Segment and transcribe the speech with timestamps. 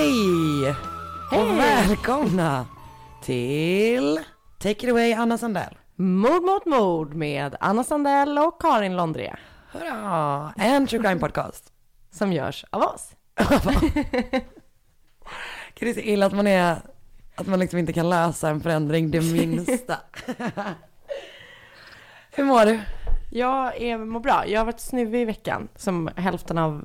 [0.00, 0.76] Hej!
[1.30, 1.40] Hej!
[1.40, 2.66] Och välkomna
[3.22, 4.20] till
[4.58, 5.78] Take it away Anna Sandell.
[5.96, 9.36] Mord mot mord med Anna Sandell och Karin Londré.
[9.72, 10.52] Hurra!
[10.56, 11.72] En true crime podcast.
[12.10, 13.10] Som görs av oss.
[15.74, 16.76] Kan det så illa att man är,
[17.34, 19.96] att man liksom inte kan lösa en förändring det minsta.
[22.30, 22.80] Hur mår du?
[23.30, 24.46] Jag är, mår bra.
[24.46, 25.68] Jag har varit snuvig i veckan.
[25.76, 26.84] Som hälften av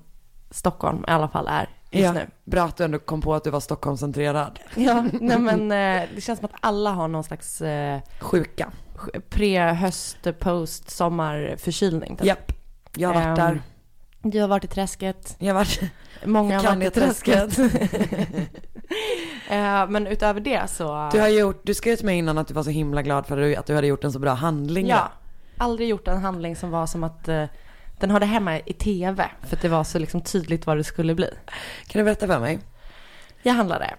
[0.55, 2.27] Stockholm i alla fall är just nu.
[2.44, 4.59] Bra att du ändå kom på att du var Stockholmscentrerad.
[4.76, 8.72] Ja, nej men eh, det känns som att alla har någon slags eh, Sjuka.
[9.30, 12.16] pre-höst, post, sommar förkylning.
[12.18, 12.26] typ.
[12.26, 12.52] Japp.
[12.96, 13.62] Jag har varit Ehm, där.
[14.22, 15.36] Du har varit i träsket.
[15.40, 15.82] Jag har varit
[16.26, 17.57] Många har varit i träsket.
[19.49, 21.10] Eh, men utöver det så...
[21.13, 23.57] Du har gjort, du skrev till mig innan att du var så himla glad för
[23.60, 24.88] att du hade gjort en så bra handling.
[24.88, 25.12] Ja,
[25.57, 27.29] aldrig gjort en handling som var som att
[27.99, 29.29] den hörde hemma i tv.
[29.41, 31.29] För att det var så liksom tydligt vad det skulle bli.
[31.88, 32.60] Kan du berätta för mig?
[33.43, 33.93] Jag handlade.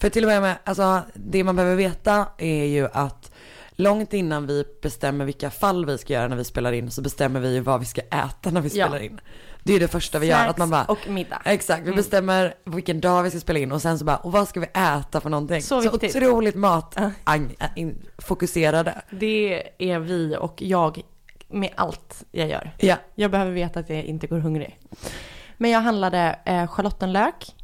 [0.00, 3.32] För till och med, alltså det man behöver veta är ju att
[3.70, 7.40] långt innan vi bestämmer vilka fall vi ska göra när vi spelar in så bestämmer
[7.40, 8.86] vi ju vad vi ska äta när vi Ja.
[8.86, 9.20] spelar in.
[9.64, 11.42] Det är ju det första vi gör, att man bara, och middag.
[11.44, 11.90] exakt, Mm.
[11.90, 14.60] vi bestämmer vilken dag vi ska spela in och sen så bara, och vad ska
[14.60, 15.62] vi äta för någonting?
[15.62, 16.16] Så viktigt.
[16.16, 17.10] otroligt mat, Ja.
[17.24, 19.02] ang, in, fokuserade.
[19.10, 21.02] Det är vi och jag
[21.48, 22.74] med allt jag gör.
[22.78, 24.78] Ja, Jag behöver veta att jag inte går hungrig.
[25.56, 27.54] Men jag handlade eh, schalottenlök,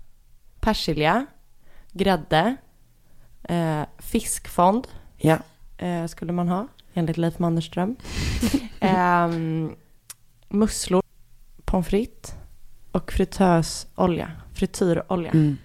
[0.61, 1.27] persilja,
[1.93, 2.57] grädde,
[3.43, 5.39] eh, fiskfond ja.
[5.79, 7.97] eh, skulle man ha enligt Leif Mannerström.
[8.81, 9.75] Ehm,
[10.49, 11.03] musslor,
[11.65, 12.35] pommes frites
[12.93, 15.31] och fritösolja, frityrolja.
[15.31, 15.57] Mm.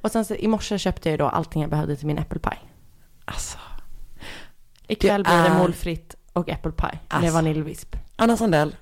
[0.00, 2.58] Och sen så, i morse köpte jag då allting jag behövde till min äppelpaj.
[3.24, 3.58] Alltså,
[4.88, 7.32] Ikväll blir det är- målfritt och äppelpaj med Alltså.
[7.32, 7.96] vaniljvisp.
[8.16, 8.76] Anna Sandell,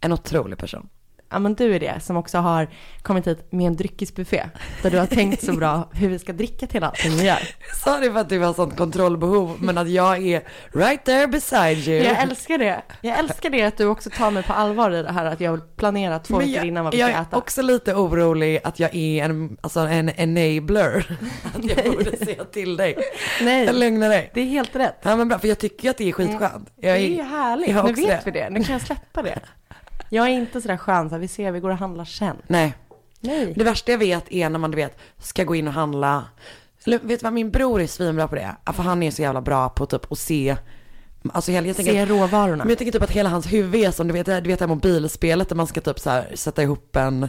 [0.00, 0.88] en otrolig person.
[1.30, 2.68] Ja men du är det som också har
[3.02, 4.42] kommit hit med en dryckesbuffé.
[4.82, 7.38] Där du har tänkt så bra hur vi ska dricka till allting vi gör.
[7.68, 10.42] Jag sa det för att du har sånt kontrollbehov, men att jag är
[10.72, 12.04] right there beside you.
[12.04, 12.82] Jag älskar det.
[13.00, 15.52] Jag älskar det att du också tar mig på allvar i det här att jag
[15.52, 17.36] vill planera två veckor jag, innan vad vi jag ska är äta.
[17.36, 21.18] också lite orolig att jag är en, alltså en enabler.
[21.54, 22.96] Att jag borde säga till dig.
[23.42, 24.30] Nej, Jag lugnar dig.
[24.34, 24.96] det är helt rätt.
[25.02, 26.70] Ja men bra, för jag tycker att det är skitskönt.
[26.76, 27.70] Jag Det är härligt.
[27.70, 28.30] jag Nu vet det.
[28.30, 28.50] vi det.
[28.50, 29.38] Nu kan jag släppa det.
[30.08, 32.36] Jag är inte sådär skön så här, vi ser, vi går och handlar sen.
[32.46, 32.74] Nej,
[33.20, 33.54] Nej.
[33.56, 36.24] det värsta jag vet är när man du vet, ska gå in och handla.
[36.86, 38.56] Eller vet du vad, min bror är svinbra på det.
[38.72, 40.56] För han är så jävla bra på typ att se,
[41.32, 42.56] alltså hela, jag tänker, Se råvarorna.
[42.64, 44.62] men jag tänker typ att hela hans huvud är som du vet, du vet det
[44.64, 47.28] här mobilspelet där man ska typ så här sätta ihop en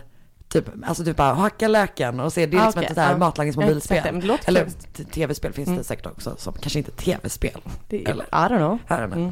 [0.50, 3.02] Typ, alltså typ bara hacka löken och se, det är Ah, liksom okej, ett så
[3.02, 3.18] här ja.
[3.18, 4.38] matlagningsmobilspel.
[4.46, 4.68] Eller
[5.12, 5.78] tv-spel finns Mm.
[5.78, 7.62] det säkert också, som kanske inte tv-spel.
[7.90, 8.26] I Eller?
[8.32, 8.80] don't know.
[8.90, 9.18] I don't know.
[9.18, 9.32] Mm.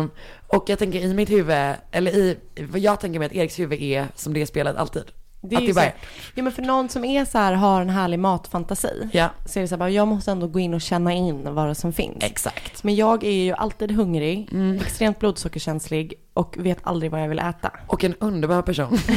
[0.00, 0.10] Ehm,
[0.52, 2.38] och jag tänker i mitt huvud, eller i,
[2.70, 5.02] vad jag tänker mig att Eriks huvud är som det spelet alltid.
[5.44, 5.94] Det är att ju det så, bara här-
[6.34, 9.08] ja men för någon som är så här, har en härlig matfantasi.
[9.12, 11.54] Ja, Så är det så här, bara, jag måste ändå gå in och känna in
[11.54, 12.16] vad det som finns.
[12.24, 12.84] exakt.
[12.84, 14.76] Men jag är ju alltid hungrig, Mm.
[14.76, 17.70] extremt blodsockerkänslig och vet aldrig vad jag vill äta.
[17.86, 18.98] Och en underbar person.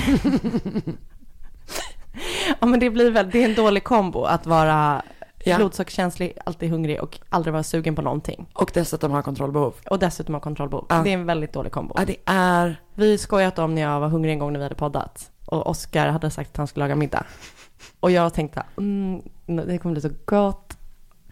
[2.60, 5.02] Ja men det blir väl, det är en dålig kombo att vara
[5.50, 5.58] Ja.
[5.58, 8.46] blodsockerkänslig, alltid hungrig och aldrig vara sugen på någonting.
[8.54, 9.74] Och dessutom har kontrollbehov.
[9.90, 10.86] Och dessutom ha kontrollbehov.
[10.90, 11.02] Ja.
[11.04, 11.96] Det är en väldigt dålig kombo.
[11.98, 14.76] Ja, det är, Vi skojat om när jag var hungrig en gång när vi hade
[14.76, 15.32] poddat.
[15.46, 17.26] Och Oskar hade sagt att han skulle laga middag.
[18.00, 20.78] Och jag tänkte, mm, det kommer bli så gott.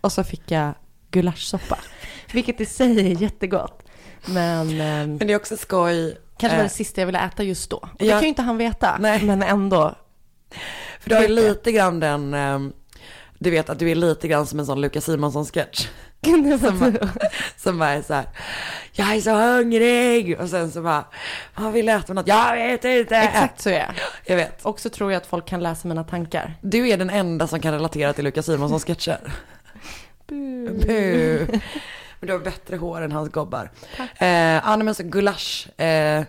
[0.01, 0.73] Och så fick jag
[1.11, 1.77] gulaschsoppa.
[2.33, 3.83] Vilket i sig är jättegott.
[4.25, 6.17] Men ehm, men det är också skoj.
[6.37, 7.77] kanske var eh, det sista jag ville äta just då.
[7.77, 8.13] Och Det Ja.
[8.13, 8.97] kan ju inte han veta.
[8.99, 9.23] Nej.
[9.25, 9.95] Men ändå.
[10.99, 12.73] För du har ju lite grann den, ehm,
[13.43, 15.87] du vet att du är lite grann som en sån Lukas Simonsson-sketch.
[16.59, 16.97] Som,
[17.57, 18.25] som bara är så här,
[18.91, 20.39] jag är så hungrig.
[20.39, 21.05] Och sen så bara,
[21.55, 22.27] vad vill äta för något?
[22.27, 23.15] Jag vet inte.
[23.15, 23.93] Exakt så är jag.
[24.25, 24.65] Jag vet.
[24.65, 26.53] Och så tror jag att folk kan läsa mina tankar.
[26.61, 29.19] Du är den enda som kan relatera till Lukas Simonssons sketcher.
[30.27, 31.47] Bu.
[32.19, 33.71] Men du har bättre hår än hans gobbar.
[34.17, 36.23] Eh, ja, men så gulasch, eh,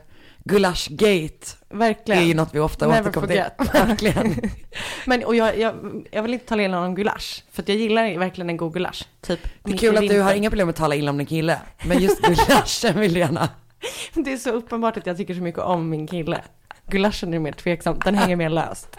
[0.44, 2.23] gulaschgate Verkligen.
[2.23, 3.43] är ju något vi ofta Never återkommer till.
[3.73, 4.50] Verkligen.
[5.06, 5.75] Men och jag, jag,
[6.11, 7.43] jag vill inte tala illa om gulasch.
[7.52, 9.05] För jag gillar verkligen en god gulasch.
[9.20, 11.26] Typ Det är kul att du har inga problem med att tala illa om din
[11.26, 11.61] kille.
[11.85, 13.49] Men just gulaschen vill du gärna.
[14.14, 16.41] Det är så uppenbart att jag tycker så mycket om min kille.
[16.87, 18.96] Gulaschen är mer tveksam, den hänger mer löst.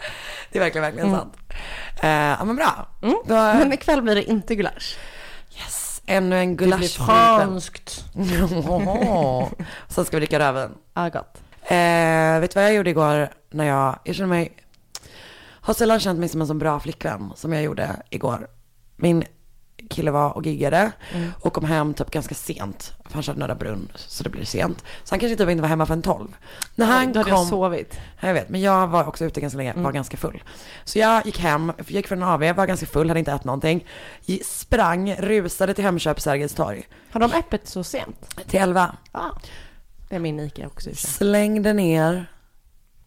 [0.52, 1.18] Det är verkligen, verkligen Mm.
[1.20, 1.34] sant.
[2.02, 2.88] Eh, ja men bra.
[3.02, 3.16] Mm.
[3.26, 4.96] Då, Men ikväll blir det inte gulasch.
[6.06, 6.96] Ännu en Det blir gulasch.
[7.06, 8.04] franskt.
[9.88, 10.74] Sen ska vi dricka röven.
[10.94, 11.42] Ja, gott.
[11.62, 14.52] Eh, vet du vad jag gjorde igår när jag, jag känner mig,
[15.60, 18.48] har sällan känt mig som en så bra flickvän som jag gjorde igår.
[18.96, 19.24] Min
[19.90, 21.32] kille var och giggade Mm.
[21.40, 22.92] och kom hem typ ganska sent.
[23.04, 24.84] För han körde Norra Brunn så det blir sent.
[25.04, 26.36] Så han kanske typ inte var hemma förrän 12.
[26.74, 27.98] När han Då hade kom, jag sovit.
[28.20, 30.42] jag vet, men jag var också ute ganska länge, var ganska full.
[30.84, 33.86] Så jag gick hem, gick från en AV, var ganska full, hade inte ätit någonting.
[34.44, 36.88] Sprang, rusade till Hemköp Sergels torg.
[37.10, 38.34] Har de öppet så sent?
[38.46, 38.96] Till 11.
[39.12, 39.32] Ja.
[40.08, 40.90] Det är min Ica också.
[40.94, 42.30] Slängde ner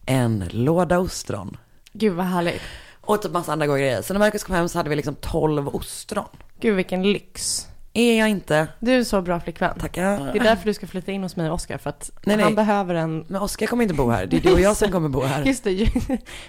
[0.06, 1.56] en låda ostron.
[1.92, 2.62] Gud vad härligt.
[3.10, 4.02] Och typ massa andra goda grejer.
[4.02, 6.24] Så när Marcus kom hem så hade vi liksom 12 ostron.
[6.60, 7.66] Gud vilken lyx.
[7.92, 8.68] Är jag inte?
[8.78, 9.78] Du är en så bra flickvän.
[9.78, 10.32] Tackar.
[10.32, 12.44] Det är därför du ska flytta in hos mig och Oskar för att Nej, nej.
[12.44, 14.26] han behöver en Men Oskar kommer inte bo här.
[14.26, 15.44] Det är du och jag som kommer bo här.
[15.46, 15.70] Just det,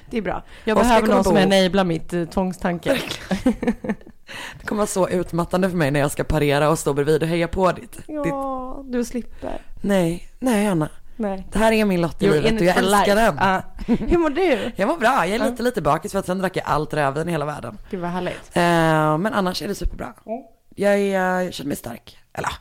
[0.09, 0.43] det är bra.
[0.63, 3.01] Jag Oskar behöver någon som enablar mitt eh, tvångstanke.
[4.59, 7.29] Det kommer vara så utmattande för mig när jag ska parera och stå bredvid och
[7.29, 7.91] heja på ditt.
[7.91, 8.05] ditt...
[8.07, 9.61] Ja, du slipper.
[9.81, 10.89] Nej, nej Anna.
[11.21, 11.47] Nej.
[11.51, 13.15] Det här är min lott i You're livet och jag älskar life.
[13.15, 13.35] den.
[13.39, 13.62] Ja.
[14.07, 14.71] Hur mår du?
[14.75, 17.29] Jag mår bra, jag är lite lite bakis för att sen drack jag allt rödvin
[17.29, 17.77] i hela världen.
[17.89, 18.51] Gud vad härligt.
[18.53, 20.13] Eh, men annars är det superbra.
[20.75, 22.18] Jag, är, jag känner mig stark.
[22.33, 22.51] Eller,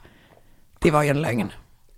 [0.79, 1.53] det var ju en lögn.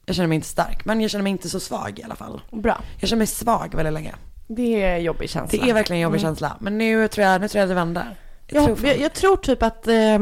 [0.07, 2.41] Jag känner mig inte stark, men jag känner mig inte så svag i alla fall.
[2.51, 2.81] Bra.
[3.01, 4.15] Jag känner mig svag väldigt länge.
[4.47, 5.59] Det är en jobbig känsla.
[5.65, 6.57] Det är verkligen en jobbig känsla.
[6.61, 8.17] Men nu tror jag, nu tror jag det vänder.
[8.47, 10.19] Jag Jag, tror jag, jag tror typ att eh,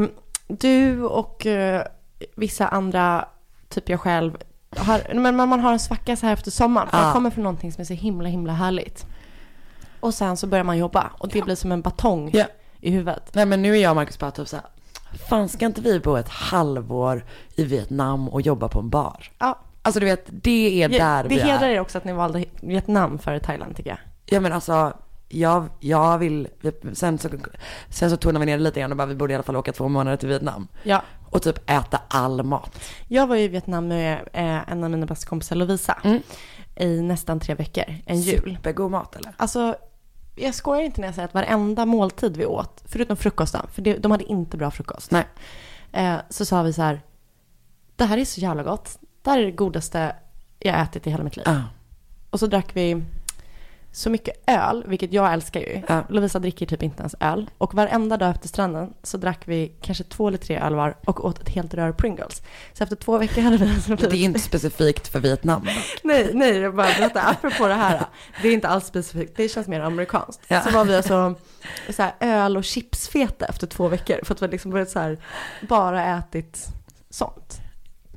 [0.47, 1.83] du och eh,
[2.35, 3.25] vissa andra,
[3.69, 4.37] typ jag själv,
[4.77, 6.87] har, men man har en svacka så här efter sommaren.
[6.89, 7.03] För Ja.
[7.03, 9.05] Man kommer från någonting som är så himla, himla härligt.
[9.99, 12.45] Och sen så börjar man jobba och det blir som en batong Ja.
[12.79, 13.29] i huvudet.
[13.33, 14.65] Nej men nu är jag och Marcus bara typ såhär,
[15.29, 17.25] fan ska inte vi bo ett halvår
[17.55, 19.31] i Vietnam och jobba på en bar?
[19.39, 21.73] Ja, Alltså du vet, det är där det vi hedrar är.
[21.73, 23.99] er också att ni valde Vietnam före Thailand tycker jag.
[24.25, 24.93] Ja men alltså,
[25.29, 26.47] jag, jag vill,
[26.93, 27.29] sen så,
[27.89, 29.55] sen så tonade vi ner det lite grann och bara vi borde i alla fall
[29.55, 30.67] åka två månader till Vietnam.
[30.83, 32.79] Ja, Och typ äta all mat.
[33.07, 36.21] jag var i Vietnam med eh, en av mina bästa kompisar Lovisa Mm.
[36.75, 38.55] i nästan tre veckor, en jul.
[38.57, 39.33] Supergod mat eller?
[39.37, 39.75] Alltså,
[40.35, 44.11] jag skojar inte när jag säger att varenda måltid vi åt, förutom frukosten, för de
[44.11, 45.11] hade inte bra frukost.
[45.11, 45.27] Nej.
[45.91, 47.01] Eh, så sa vi så här,
[47.95, 48.99] det här är så jävla gott.
[49.21, 50.15] Det här är det godaste
[50.59, 51.43] jag ätit i hela mitt liv.
[51.47, 51.63] Ja.
[52.29, 53.03] Och så drack vi
[53.93, 55.81] så mycket öl, vilket jag älskar ju.
[55.87, 56.03] Ja.
[56.09, 57.49] Lovisa dricker typ inte ens öl.
[57.57, 61.25] Och varenda dag efter stranden så drack vi kanske två eller tre öl var och
[61.25, 62.41] åt ett helt rör Pringles.
[62.73, 65.67] Så efter två veckor hade vi alltså Det är inte specifikt för Vietnam.
[66.03, 68.05] Nej, nej, jag bara berätta apropå det här.
[68.41, 70.41] Det är inte alls specifikt, det känns mer amerikanskt.
[70.47, 70.61] Ja.
[70.61, 71.35] Så var vi alltså
[71.89, 74.19] så här, öl och chipsfeta efter två veckor.
[74.23, 75.17] För att vi liksom börjat så här,
[75.61, 76.67] bara ätit
[77.09, 77.59] sånt.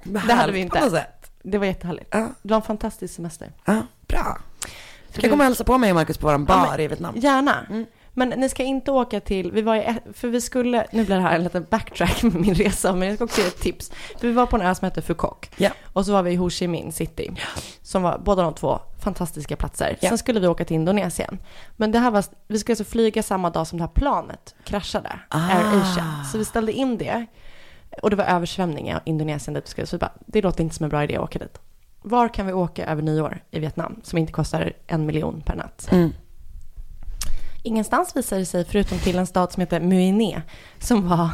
[0.03, 1.07] Men Det hade vi inte.
[1.43, 2.09] Det var jättehärligt.
[2.11, 3.53] Ja, Det var en fantastisk semester.
[3.65, 4.39] ja, bra.
[5.21, 7.15] Komma och hälsa på mig och Marcus på våran bar men- i Vietnam.
[7.17, 7.67] Gärna.
[7.71, 7.87] Mm.
[8.17, 11.23] Men ni ska inte åka till, vi var i, för vi skulle, nu blir det
[11.23, 13.93] här en liten backtrack med min resa, men jag ska också ge ett tips.
[14.21, 15.37] För vi var på en ö som heter Phu Quoc.
[15.57, 15.71] Ja.
[15.93, 17.31] Och så var vi i Ho Chi Minh City.
[17.83, 19.97] Som var båda de två fantastiska platser.
[20.01, 20.09] Ja.
[20.09, 21.39] Sen skulle vi åka till Indonesien.
[21.77, 25.19] Men det här var, vi skulle alltså flyga samma dag som det här planet kraschade.
[25.29, 25.49] Ah.
[25.49, 26.25] Air Asia.
[26.33, 27.27] Så vi ställde in det.
[28.03, 29.87] Och det var översvämning i Indonesien dit vi skulle.
[29.87, 31.59] Så vi bara, det låter inte som en bra idé att åka dit.
[32.07, 35.89] Var kan vi åka över nyår i Vietnam som inte kostar en miljon per natt?
[35.91, 36.13] Mm.
[37.63, 40.43] Ingenstans visade det sig förutom till en stad som heter Muiné
[40.79, 41.31] som var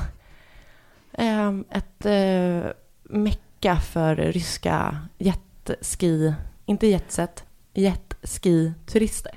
[1.12, 2.70] ehm, ett uh,
[3.02, 6.34] mecka för ryska jetski,
[6.66, 7.44] inte jetset,
[7.74, 9.34] jetski-turister.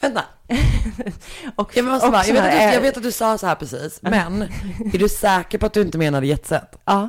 [0.00, 0.24] Vänta,
[1.54, 4.02] Och, jag, måste bara, jag, vet du, jag vet att du sa så här precis,
[4.02, 4.42] men
[4.94, 6.76] är du säker på att du inte menade jetset?
[6.84, 7.08] Ja,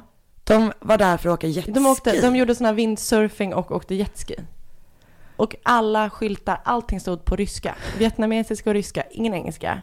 [0.50, 1.72] De var där för att åka jetski.
[1.72, 4.36] de, åkte, de gjorde sån här windsurfing och åkte jetski.
[5.36, 7.76] Och alla skyltar, allting stod på ryska.
[7.98, 9.82] Vietnamesiska och ryska, ingen engelska.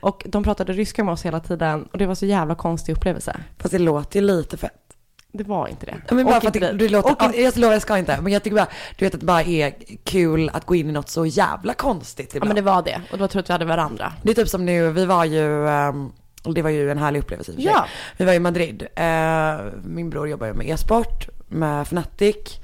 [0.00, 3.36] Och de pratade ryska med oss hela tiden och det var så jävla konstig upplevelse.
[3.58, 4.80] Fast det låter ju lite fett.
[5.32, 5.94] Det var inte det.
[6.08, 7.98] Ja, Men bara Åk för att det, det låter, Åk ja, jag lovar jag ska
[7.98, 10.88] inte, men jag tycker bara, du vet att det bara är kul att gå in
[10.88, 12.48] i något så jävla konstigt Ja ibland.
[12.48, 13.00] men det var det.
[13.12, 14.12] Och då tror jag att vi hade varandra.
[14.22, 16.12] Det är typ som nu, vi var ju, ehm,
[16.44, 17.72] och det var ju en härlig upplevelse i och för sig.
[17.72, 17.86] Ja.
[18.16, 18.86] Vi var i Madrid.
[18.96, 22.60] Eh, min bror jobbar ju med e-sport, med Fnatic.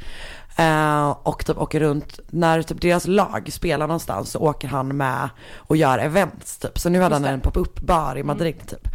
[0.56, 5.28] Eh, och typ åker runt, när typ deras lag spelar någonstans så åker han med
[5.56, 6.78] och gör events typ.
[6.78, 8.88] Så nu hade han en pop-up bar i Madrid typ.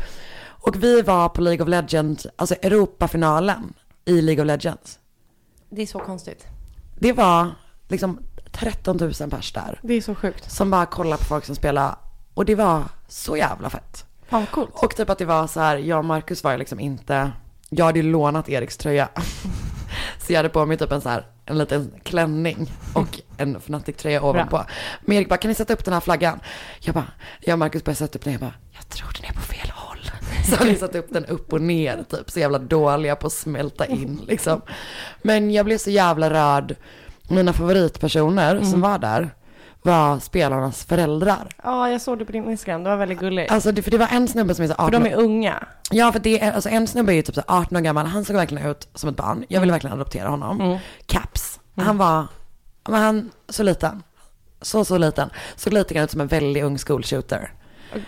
[0.44, 3.74] Och vi var på League of Legends, alltså Europafinalen
[4.06, 5.00] i League of Legends.
[5.70, 6.46] Det är så konstigt.
[7.00, 7.50] Det var
[7.88, 8.20] liksom
[8.52, 9.80] 13 000 pers där.
[9.84, 10.52] Det är så sjukt.
[10.52, 11.96] Som bara kollade på folk som spelade.
[12.34, 14.06] Och det var så jävla fett.
[14.30, 14.70] Fan vad coolt.
[14.74, 17.32] Och typ att det var så här, jag och Marcus var ju liksom inte,
[17.70, 19.10] jag hade ju lånat Eriks tröja.
[20.18, 24.22] Så jag hade på mig typ en så här, en liten klänning och en Fnatic-tröja
[24.22, 24.66] ovanpå.
[25.02, 26.40] Men Erik bara, kan ni sätta upp den här flaggan?
[26.80, 27.08] Jag bara,
[27.40, 29.70] jag och Marcus började sätta upp den, jag bara, jag tror den är på fel
[29.70, 30.12] håll.
[30.50, 33.34] Så har ni satt upp den upp och ner typ, så jävla dåliga på att
[33.34, 34.62] smälta in liksom.
[35.22, 36.76] Men jag blev så jävla rörd.
[37.28, 39.30] Mina favoritpersoner som var där
[39.86, 41.48] var spelarnas föräldrar.
[41.64, 42.84] Ja, jag såg det på din Instagram.
[42.84, 43.52] Det var väldigt gulligt.
[43.52, 45.68] Alltså det, för det var en snubbe som är så 18 För de är unga.
[45.92, 48.26] Ja, för det är, alltså en snubbe är ju typ så 18 år gammal, han
[48.26, 49.46] såg verkligen ut som ett barn.
[49.48, 50.62] Jag ville verkligen adoptera honom.
[50.62, 50.78] Mm.
[51.06, 51.60] Caps.
[51.76, 52.28] Han var,
[52.90, 54.04] men han, så liten.
[54.62, 55.30] Så, så liten.
[55.56, 57.52] Såg lite grann ut som en väldigt ung school shooter.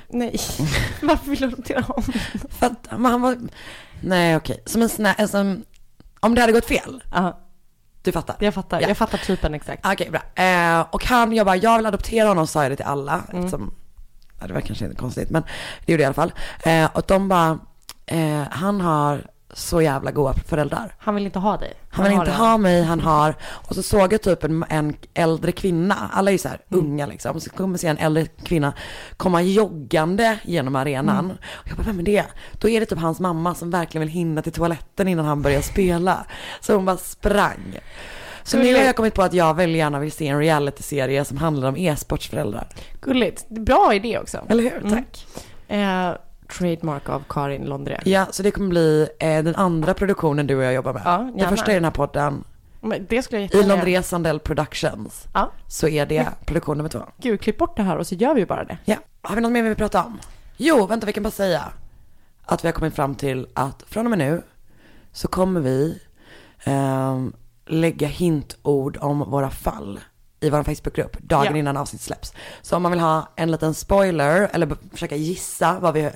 [0.07, 0.39] Nej,
[1.01, 2.03] varför vill du adoptera honom?
[2.49, 3.37] För att, men han var,
[4.01, 5.63] nej okej, som en sån här, som,
[6.19, 7.39] om det hade gått fel, Ja,
[8.01, 8.35] du fattar.
[8.39, 8.81] jag fattar.
[8.81, 8.87] Ja.
[8.87, 9.85] Jag fattar typen exakt.
[9.85, 10.43] Okej, bra.
[10.43, 13.21] Eh, och han, jag bara, jag vill adoptera honom, sa jag det till alla.
[13.29, 13.45] Mm.
[13.45, 13.73] Eftersom,
[14.39, 15.43] ja, det var kanske inte konstigt, men
[15.85, 16.33] det gjorde jag i alla fall.
[16.63, 17.59] Eh, och de bara,
[18.05, 20.95] eh, han har så jävla goda föräldrar.
[20.99, 21.73] Han vill inte ha dig.
[21.89, 22.37] Han vill har inte det.
[22.37, 26.33] ha mig, han har, och så såg jag typ en, en äldre kvinna, alla är
[26.33, 26.85] ju så här Mm.
[26.85, 28.73] unga liksom, och så kommer jag se en äldre kvinna
[29.17, 31.25] komma joggande genom arenan.
[31.25, 31.37] Mm.
[31.53, 32.25] Och jag bara, vem är det?
[32.51, 35.61] Då är det typ hans mamma som verkligen vill hinna till toaletten innan han börjar
[35.61, 36.25] spela.
[36.61, 37.79] Så hon bara sprang.
[38.43, 41.37] Så nu har jag kommit på att jag väldigt gärna vill se en realityserie som
[41.37, 42.67] handlar om e-sportsföräldrar.
[43.01, 43.49] Gulligt.
[43.49, 44.45] Bra idé också.
[44.49, 44.77] Eller hur?
[44.77, 44.89] Mm.
[44.91, 45.25] Tack.
[45.67, 46.11] Eh,
[46.47, 47.99] trademark av Karin Londré.
[48.05, 51.01] Ja, så det kommer bli eh, den andra produktionen du och jag jobbar med.
[51.05, 52.43] Ja, den första är den här podden,
[52.81, 53.67] Men det skulle jag i.
[53.67, 55.27] Londré Sandell Productions.
[55.33, 55.51] Ja.
[55.67, 56.99] Så är det produktion nummer två.
[57.17, 58.77] Gud, klipp bort det här och så gör vi bara det.
[58.85, 60.19] Ja, har vi något mer vi vill prata om?
[60.57, 61.63] Jo, vänta vi kan bara säga
[62.43, 64.41] att vi har kommit fram till att från och med nu
[65.11, 66.01] så kommer vi
[66.63, 67.33] ehm,
[67.65, 69.99] lägga hintord om våra fall
[70.39, 71.57] i vår Facebookgrupp dagen Ja.
[71.57, 72.33] innan avsnitt släpps.
[72.61, 76.09] Så om man vill ha en liten spoiler eller försöka gissa vad vi,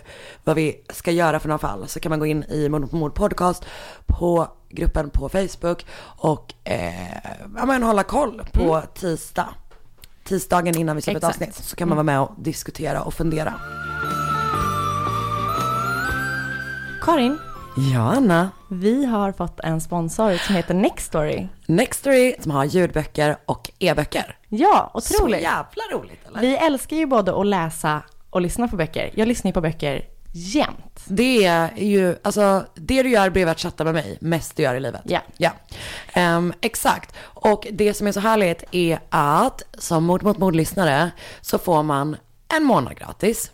[0.43, 3.15] vad vi ska göra för några fall så kan man gå in i Mord mord
[3.15, 3.65] podcast
[4.05, 7.13] på gruppen på Facebook och eh,
[7.57, 9.49] ja, men hålla koll på tisdag.
[10.23, 13.53] Tisdagen innan vi släpper ett avsnitt så kan man vara med och diskutera och fundera.
[17.01, 17.37] Karin,
[17.75, 18.49] Ja, Anna.
[18.69, 21.47] vi har fått en sponsor som heter Nextory.
[21.65, 24.37] Nextory som har ljudböcker och e-böcker.
[24.49, 25.41] Ja, Så otroligt.
[25.41, 26.41] jävla roligt eller?
[26.41, 29.11] Vi älskar ju både att läsa och lyssna på böcker.
[29.15, 31.03] Jag lyssnar ju på böcker jämt.
[31.07, 34.75] Det är ju, alltså det du gör bredvid att chatta med mig, mest du gör
[34.75, 35.01] i livet.
[35.05, 35.19] Ja.
[35.37, 35.51] Ja.
[36.13, 37.15] Ehm, exakt.
[37.21, 41.11] Och det som är så härligt är att som mord mot mord-lyssnare
[41.41, 42.15] så får man
[42.57, 43.51] en månad gratis.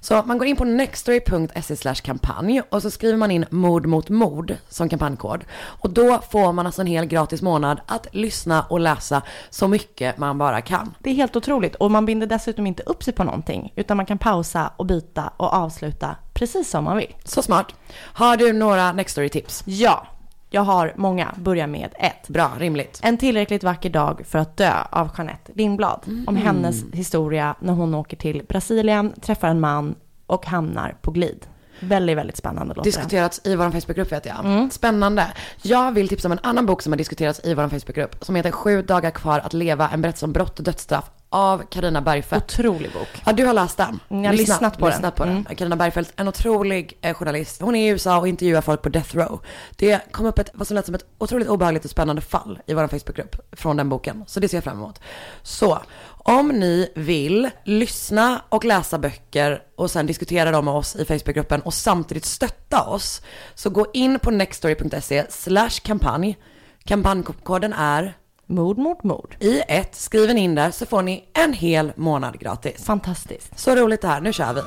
[0.00, 4.56] Så man går in på nextory.se kampanj och så skriver man in mord mot mord
[4.68, 5.44] som kampanjkod.
[5.62, 10.18] Och då får man alltså en hel gratis månad att lyssna och läsa så mycket
[10.18, 10.94] man bara kan.
[10.98, 14.06] Det är helt otroligt och man binder dessutom inte upp sig på någonting utan man
[14.06, 17.14] kan pausa och byta och avsluta precis som man vill.
[17.24, 17.66] Så smart.
[17.94, 19.62] Har du några Nextory-tips?
[19.64, 20.06] Ja,
[20.52, 21.34] jag har många.
[21.36, 22.28] Börja med ett.
[22.28, 23.00] Bra, rimligt.
[23.02, 26.24] En tillräckligt vacker dag för att dö av Jeanette Lindblad.
[26.26, 29.94] Om hennes historia när hon åker till Brasilien, träffar en man
[30.26, 31.46] och hamnar på glid.
[31.80, 32.90] Väldigt, väldigt spännande låter.
[32.90, 34.68] Diskuterats i vår Facebookgrupp vet jag.
[34.72, 35.32] Spännande.
[35.62, 38.24] Jag vill tipsa om en annan bok som har diskuterats i vår Facebookgrupp.
[38.24, 42.00] Som heter Sju dagar kvar att leva, en berättelse om brott och dödsstraff av Karina
[42.00, 42.44] Bergfeldt.
[42.44, 43.08] Otrolig bok.
[43.26, 44.00] Ja, du har läst den.
[44.08, 44.94] Mm, jag har lyssnat på den.
[44.94, 45.36] lyssnat på den.
[45.36, 45.56] Mm.
[45.56, 47.60] Carina Bergfeldt, en otrolig eh, journalist.
[47.60, 49.40] Hon är i USA och intervjuar folk på Death Row.
[49.76, 52.74] Det kom upp ett, vad som lät som ett otroligt obehagligt och spännande fall i
[52.74, 54.24] vår Facebookgrupp från den boken.
[54.26, 55.00] Så det ser jag fram emot.
[55.42, 61.04] Så, om ni vill lyssna och läsa böcker och sen diskutera dem med oss i
[61.04, 63.22] Facebookgruppen och samtidigt stötta oss,
[63.54, 66.38] så gå in på nextory.se slash kampanj.
[66.84, 68.16] Kampanjkoden är
[68.52, 69.36] Mord mot mord.
[69.40, 72.84] i ett, skriven in där så får ni en hel månad gratis.
[72.84, 73.58] Fantastiskt.
[73.58, 74.60] Så roligt det här, nu kör vi.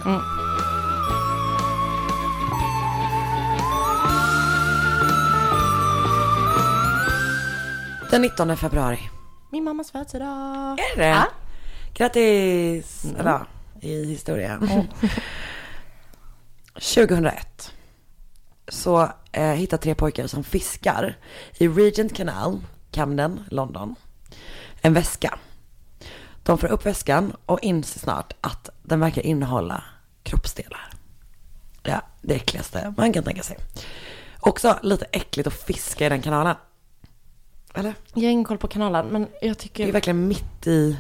[8.12, 9.00] Den 19 februari.
[9.52, 10.80] Min mammas födelsedag.
[10.80, 11.08] Är det?
[11.08, 11.26] Ja.
[11.94, 13.06] Grattis!
[13.20, 13.46] Eller ja,
[13.82, 14.88] i historien.
[16.74, 17.72] 2001
[18.68, 21.18] så eh, hittar tre pojkar som fiskar
[21.58, 22.62] i Regent Canal,
[22.96, 23.96] Camden, London,
[24.82, 25.40] en väska.
[26.44, 29.84] De får upp väskan och inser snart att den verkar innehålla
[30.24, 30.90] kroppsdelar.
[31.84, 33.58] Ja, det äckligaste man kan tänka sig.
[34.40, 36.56] Också lite äckligt att fiska i den kanalen.
[37.74, 37.94] Eller?
[38.14, 39.92] Jag har ingen koll på kanalen, men jag Det är tycker...
[39.92, 40.98] verkligen mitt i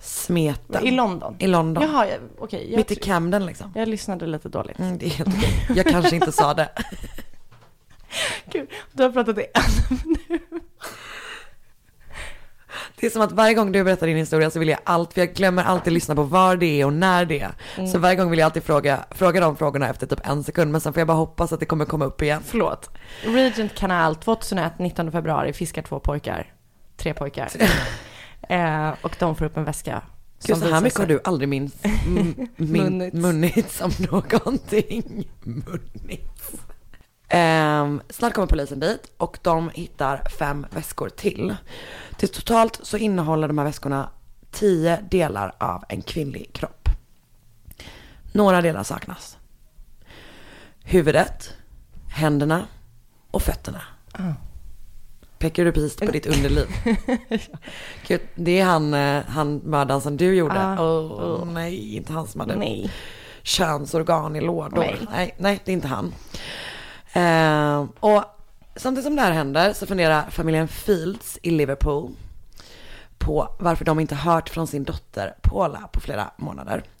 [0.00, 0.86] smeten.
[0.86, 1.36] I London?
[1.38, 1.82] I London.
[1.84, 2.70] Jaha, jag- okej.
[2.70, 3.72] jag mitt i Camden liksom.
[3.74, 4.78] Jag lyssnade lite dåligt.
[4.78, 5.66] Mm, det är helt okej.
[5.76, 6.68] Jag kanske inte sa det.
[8.52, 9.96] Gud, du har pratat i en
[10.28, 10.62] minut.
[13.00, 15.20] Det är som att varje gång du berättar din historia så vill jag allt, för
[15.20, 17.50] jag glömmer alltid lyssna på var det är och när det är.
[17.76, 17.90] Mm.
[17.90, 20.80] Så varje gång vill jag alltid fråga, fråga de frågorna efter typ en sekund, men
[20.80, 22.42] sen får jag bara hoppas att det kommer komma upp igen.
[22.46, 22.90] Förlåt.
[23.24, 26.52] Regent Canal 2001, 19 februari, fiskar två pojkar.
[26.96, 27.48] Tre pojkar.
[28.48, 30.02] eh, och de får upp en väska.
[30.46, 31.74] Gud, så här mycket har du aldrig minns,
[32.06, 33.16] m- min, Munnits.
[33.16, 35.28] munnits om någonting.
[35.42, 36.52] Munnits.
[37.28, 41.56] Ehm, snart kommer polisen dit och de hittar fem väskor till.
[42.16, 44.08] Till totalt så innehåller de här väskorna
[44.50, 46.88] tio delar av en kvinnlig kropp.
[48.32, 49.38] Några delar saknas.
[50.84, 51.54] Huvudet,
[52.08, 52.66] händerna
[53.30, 53.80] och fötterna.
[54.12, 54.32] Ah.
[55.38, 56.66] Pekar du precis på ditt underliv?
[58.06, 60.60] Gud, det är han, eh, han mördaren som du gjorde.
[60.60, 60.82] Ah.
[60.82, 62.90] Åh, nej, inte han som hade Nej.
[63.42, 64.78] könsorgan i lådor.
[64.78, 64.98] Nej.
[65.10, 66.12] Nej, nej, det är inte han.
[67.16, 68.24] Eh, och
[68.76, 72.10] samtidigt som det här händer så funderar familjen Fields i Liverpool
[73.18, 76.82] på varför de inte hört från sin dotter Paula på flera månader.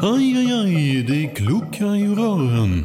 [0.00, 2.82] Aj, aj, aj, det kluckar i rören.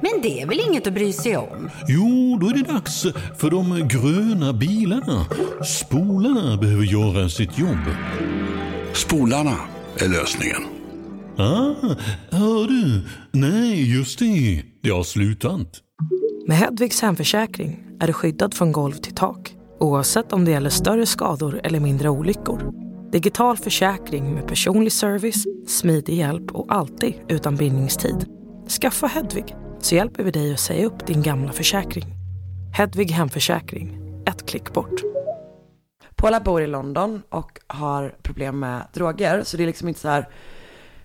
[0.00, 1.70] Men det är väl inget att bry sig om?
[1.88, 3.02] Jo, då är det dags
[3.38, 5.26] för de gröna bilarna.
[5.64, 7.84] Spolarna behöver göra sitt jobb.
[8.92, 9.56] Spolarna
[9.98, 10.62] är lösningen.
[11.36, 11.94] Ah,
[12.30, 13.00] hör du?
[13.32, 14.62] Nej, just det.
[14.82, 15.80] Det har slutat.
[16.46, 21.06] Med Hedvigs hemförsäkring är du skyddad från golv till tak oavsett om det gäller större
[21.06, 22.72] skador eller mindre olyckor.
[23.12, 28.26] Digital försäkring med personlig service, smidig hjälp och alltid utan bindningstid.
[28.80, 32.04] Skaffa Hedvig så hjälper vi dig att säga upp din gamla försäkring.
[32.74, 35.00] Hedvig hemförsäkring, ett klick bort.
[36.14, 39.42] Paula bor i London och har problem med droger.
[39.44, 40.28] Så det är liksom inte så här,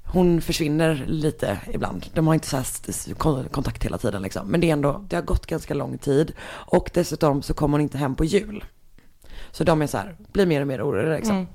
[0.04, 2.06] hon försvinner lite ibland.
[2.14, 3.16] De har inte så
[3.52, 4.48] kontakt hela tiden liksom.
[4.48, 6.34] Men det är ändå, det har gått ganska lång tid.
[6.50, 8.66] Och dessutom så kommer hon inte hem på jul.
[9.52, 11.48] Så de är så här, blir mer och mer oroliga liksom.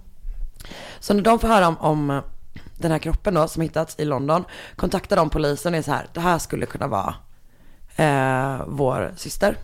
[1.01, 2.23] Så när de får höra om, om
[2.79, 4.45] den här kroppen då som hittats i London,
[4.77, 7.15] kontaktar de polisen och är så här, det här skulle kunna vara
[7.97, 9.57] eh, vår syster.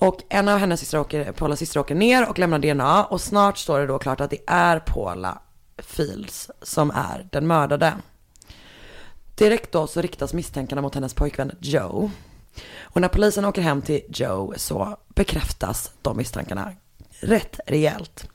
[0.00, 3.58] Och en av hennes systrar åker, Paulas systrar åker ner och lämnar DNA och snart
[3.58, 5.38] står det då klart att det är Paula
[5.78, 7.92] Fields som är den mördade.
[9.34, 12.10] Direkt då så riktas misstänkarna mot hennes pojkvän Joe.
[12.82, 16.72] Och när polisen åker hem till Joe så bekräftas de misstankarna
[17.20, 18.28] rätt rejält.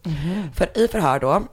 [0.53, 1.43] För i förhör då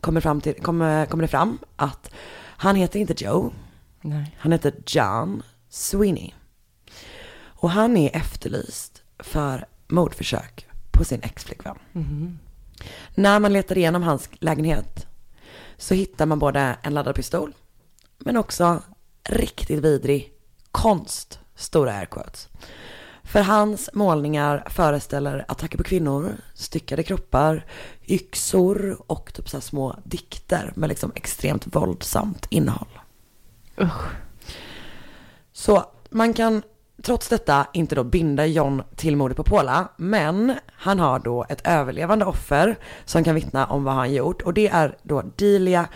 [0.00, 2.10] kommer, fram till, kommer, kommer det fram att
[2.58, 3.52] han heter inte Joe,
[4.00, 4.36] Nej.
[4.38, 6.32] han heter John Sweeney.
[7.38, 11.78] Och han är efterlyst för mordförsök på sin exflickvän.
[13.14, 15.06] När man letar igenom hans lägenhet
[15.76, 17.54] så hittar man både en laddad pistol
[18.18, 18.82] men också
[19.28, 20.32] riktigt vidrig
[20.70, 22.48] konst, stora air quotes.
[23.24, 27.66] För hans målningar föreställer attacker på kvinnor, styckade kroppar,
[28.06, 32.98] yxor och typ så små dikter med liksom extremt våldsamt innehåll.
[35.52, 36.62] Så man kan
[37.02, 41.66] trots detta inte då binda John till mordet på Paula, men han har då ett
[41.66, 45.88] överlevande offer som kan vittna om vad han gjort och det är då Delia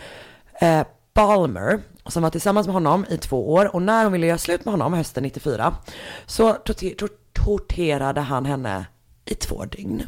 [0.61, 4.37] eh, Balmer som var tillsammans med honom i två år och när hon ville göra
[4.37, 5.73] slut med honom hösten 94
[6.25, 8.85] så torter- tor- torterade han henne
[9.25, 10.03] i två dygn.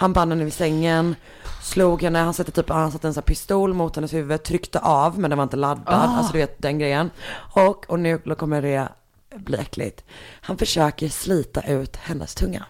[0.00, 1.16] Han band henne vid sängen,
[1.62, 5.18] slog henne, han satte typ, han satte en sån pistol mot hennes huvud, tryckte av
[5.18, 7.10] men den var inte laddad, alltså du vet den grejen.
[7.54, 8.88] Och, och nu kommer det
[9.36, 10.04] bli äckligt.
[10.40, 12.66] Han försöker slita ut hennes tunga.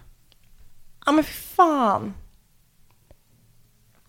[1.05, 2.13] Ja men fan.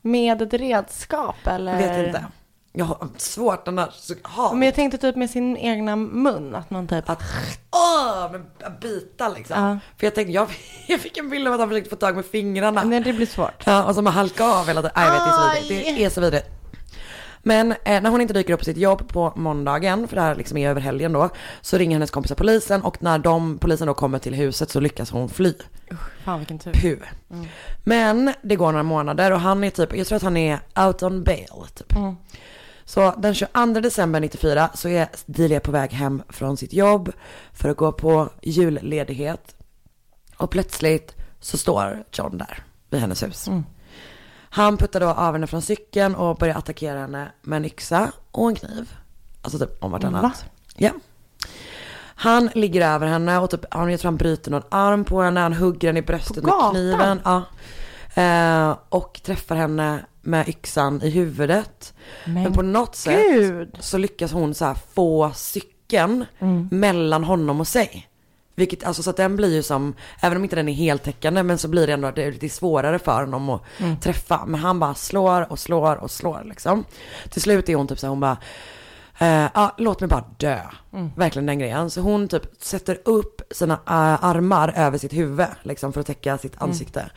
[0.01, 1.79] Med ett redskap eller?
[1.79, 2.27] Vet inte.
[2.73, 3.95] Jag har svårt annars.
[3.95, 4.53] Så, ha.
[4.53, 7.11] Men jag tänkte typ med sin egna mun, att man typ...
[7.11, 7.23] Att,
[7.71, 8.47] åh, men
[8.81, 9.63] bita liksom.
[9.63, 9.79] Ja.
[9.99, 10.49] För jag tänkte, jag,
[10.89, 12.85] jag fick en bild av att han försökte få tag med fingrarna.
[12.85, 13.63] Nej det blir svårt.
[13.67, 14.93] Ja, och som har halkat av hela tiden.
[14.97, 15.97] Nej, jag vet, det är så vidrigt.
[15.97, 16.47] Det är så vidrigt.
[17.43, 20.35] Men eh, när hon inte dyker upp på sitt jobb på måndagen, för det här
[20.35, 21.29] liksom är över helgen då,
[21.61, 25.11] så ringer hennes kompisar polisen och när de, polisen då kommer till huset så lyckas
[25.11, 25.55] hon fly.
[26.25, 26.73] Fan vilken tur.
[26.73, 26.99] Puh.
[27.85, 31.03] Men det går några månader och han är typ, jag tror att han är out
[31.03, 31.93] on bail typ.
[32.85, 37.13] Så den 22 december 94 så är Delia på väg hem från sitt jobb
[37.53, 39.55] för att gå på julledighet.
[40.37, 43.49] Och plötsligt så står John där vid hennes hus.
[44.55, 48.49] Han puttar då av henne från cykeln och börjar attackera henne med en yxa och
[48.49, 48.95] en kniv.
[49.43, 50.23] Alltså typ om vartannat.
[50.23, 50.33] Va?
[50.77, 50.91] Ja.
[52.15, 55.41] Han ligger över henne och typ, han, jag tror han bryter någon arm på henne,
[55.41, 57.21] han hugger henne i bröstet med kniven.
[57.25, 57.43] Ja.
[58.23, 61.95] Eh, och träffar henne med yxan i huvudet.
[62.27, 66.25] Men, på något sätt så lyckas hon så få cykeln
[66.71, 68.09] mellan honom och sig.
[68.55, 71.59] Vilket, alltså så att den blir ju som, även om inte den är heltäckande, men
[71.59, 73.63] så blir det ändå, det är lite svårare för honom att
[74.03, 74.45] träffa.
[74.47, 76.85] Men han bara slår och slår och slår liksom.
[77.31, 78.37] Till slut är hon typ så här, hon bara,
[79.19, 80.61] Eh, ja, låt mig bara dö.
[81.17, 81.91] Verkligen den grejen.
[81.91, 86.39] Så hon typ sätter upp sina eh, armar över sitt huvud, liksom för att täcka
[86.39, 87.11] sitt ansikte.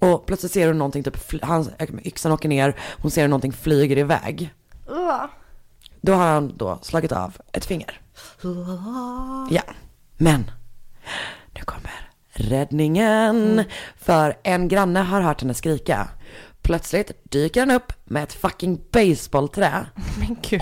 [0.00, 1.70] Och plötsligt ser hon någonting, typ, han,
[2.04, 4.54] yxan åker ner, hon ser hur någonting flyger iväg.
[6.00, 8.00] Då har han då slagit av ett finger.
[9.50, 9.62] Ja,
[10.16, 10.50] men
[11.54, 13.64] nu kommer räddningen.
[13.96, 16.08] För en granne har hört henne skrika.
[16.62, 19.86] Plötsligt dyker han upp med ett fucking baseballträ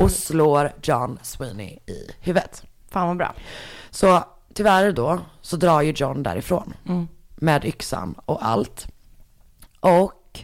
[0.01, 2.63] och slår John Sweeney i huvudet.
[2.91, 3.35] Fan vad bra.
[3.91, 4.25] Så
[4.55, 6.75] tyvärr då så drar ju John därifrån
[7.37, 8.87] med yxan och allt.
[9.81, 10.41] Och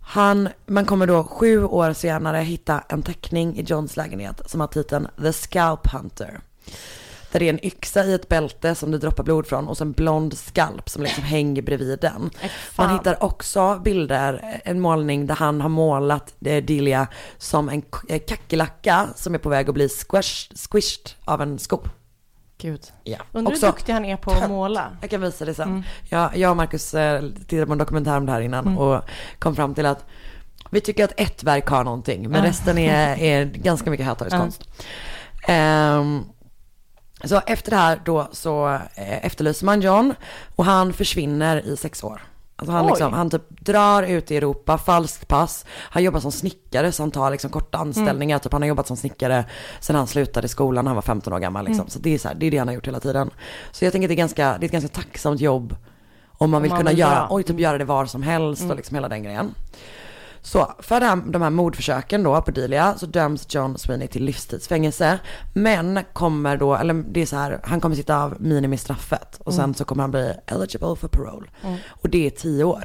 [0.00, 4.66] han, man kommer då sju år senare hitta en teckning i Johns lägenhet som har
[4.66, 6.40] titeln The Scalp Hunter.
[7.32, 9.84] Där det är en yxa i ett bälte som det droppar blod från och så
[9.84, 12.30] en blond skalp som liksom hänger bredvid den.
[12.76, 17.06] Man hittar också bilder, en målning där han har målat eh, Delia
[17.38, 21.82] som en eh, kackerlacka som är på väg att bli squished, squished av en sko.
[22.60, 22.80] Gud.
[23.04, 23.18] Ja.
[23.32, 24.96] Undrar hur Också- duktig han är på att måla.
[25.00, 25.68] Jag kan visa det sen.
[25.68, 25.82] Mm.
[26.08, 29.02] Jag, jag och Marcus eh, tittade på en dokumentär om det här innan och
[29.38, 30.04] kom fram till att
[30.70, 34.36] vi tycker att ett verk har någonting, men resten är, är ganska mycket hätarisk
[35.48, 36.24] Ehm,
[37.24, 40.14] så efter det här då så eh, efterlyser man John
[40.56, 42.22] och han försvinner i sex år.
[42.60, 45.64] Alltså han, liksom, han typ drar ut i Europa, falskt pass.
[45.76, 48.38] Han jobbar som snickare så han tar liksom korta anställningar.
[48.38, 49.44] Typ han har jobbat som snickare
[49.80, 51.64] sen han slutade skolan när han var 15 år gammal.
[51.64, 51.88] Liksom.
[51.88, 53.30] Så, det är så här, det är det han har gjort hela tiden.
[53.70, 55.76] Så jag tänker att det är, ganska, det är ett ganska tacksamt jobb.
[56.28, 57.26] Om man vill man kunna vill göra, göra.
[57.30, 59.54] oj, typ göra det var som helst och liksom hela den grejen.
[60.42, 65.18] Så för här, de här mordförsöken då på Delia så döms John Sweeney till livstidsfängelse.
[65.54, 69.74] Men kommer då, eller det är så här, han kommer sitta av minimistraffet och sen
[69.74, 71.46] så kommer han bli eligible for parole.
[71.88, 72.84] Och det är tio år.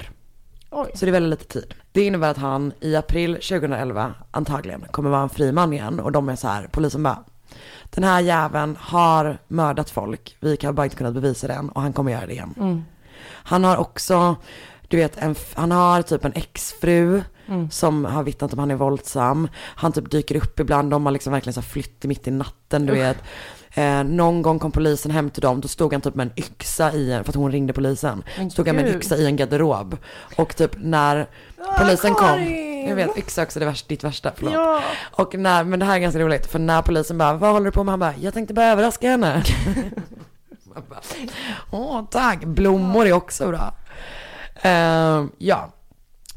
[0.71, 0.91] Oj.
[0.95, 1.73] Så det är väldigt lite tid.
[1.91, 6.11] Det innebär att han i april 2011 antagligen kommer vara en fri man igen och
[6.11, 7.23] de är så här, polisen bara
[7.89, 11.81] den här jäveln har mördat folk, vi kan bara inte kunnat bevisa det än och
[11.81, 12.85] han kommer göra det igen.
[13.23, 14.35] Han har också,
[14.87, 17.21] du vet, en, han har typ en exfru
[17.71, 19.47] som har vittnat om han är våldsam.
[19.75, 22.93] Han typ dyker upp ibland, de har liksom verkligen så flytt mitt i natten, du
[22.93, 23.17] vet.
[23.77, 26.93] Eh, någon gång kom polisen hem till dem, då stod han typ med en yxa
[26.93, 28.23] i en, för att hon ringde polisen.
[28.37, 29.01] Men Stod han med en gud.
[29.01, 29.97] yxa i en garderob.
[30.35, 31.27] Och typ när
[31.79, 32.87] polisen kom, Karin!
[32.89, 34.53] jag vet yxa också det värsta, ditt värsta, förlåt.
[34.53, 34.81] Ja.
[35.11, 37.71] Och när, men det här är ganska roligt, för när polisen bara, vad håller du
[37.71, 37.91] på med?
[37.91, 39.43] Han bara, jag tänkte bara överraska henne.
[41.71, 42.45] Åh, tack.
[42.45, 43.73] Blommor är också bra.
[44.61, 45.69] Ehm, ja,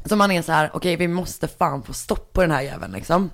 [0.05, 2.91] så man är så här, okej vi måste fan få stopp på den här jäveln
[2.91, 3.29] liksom.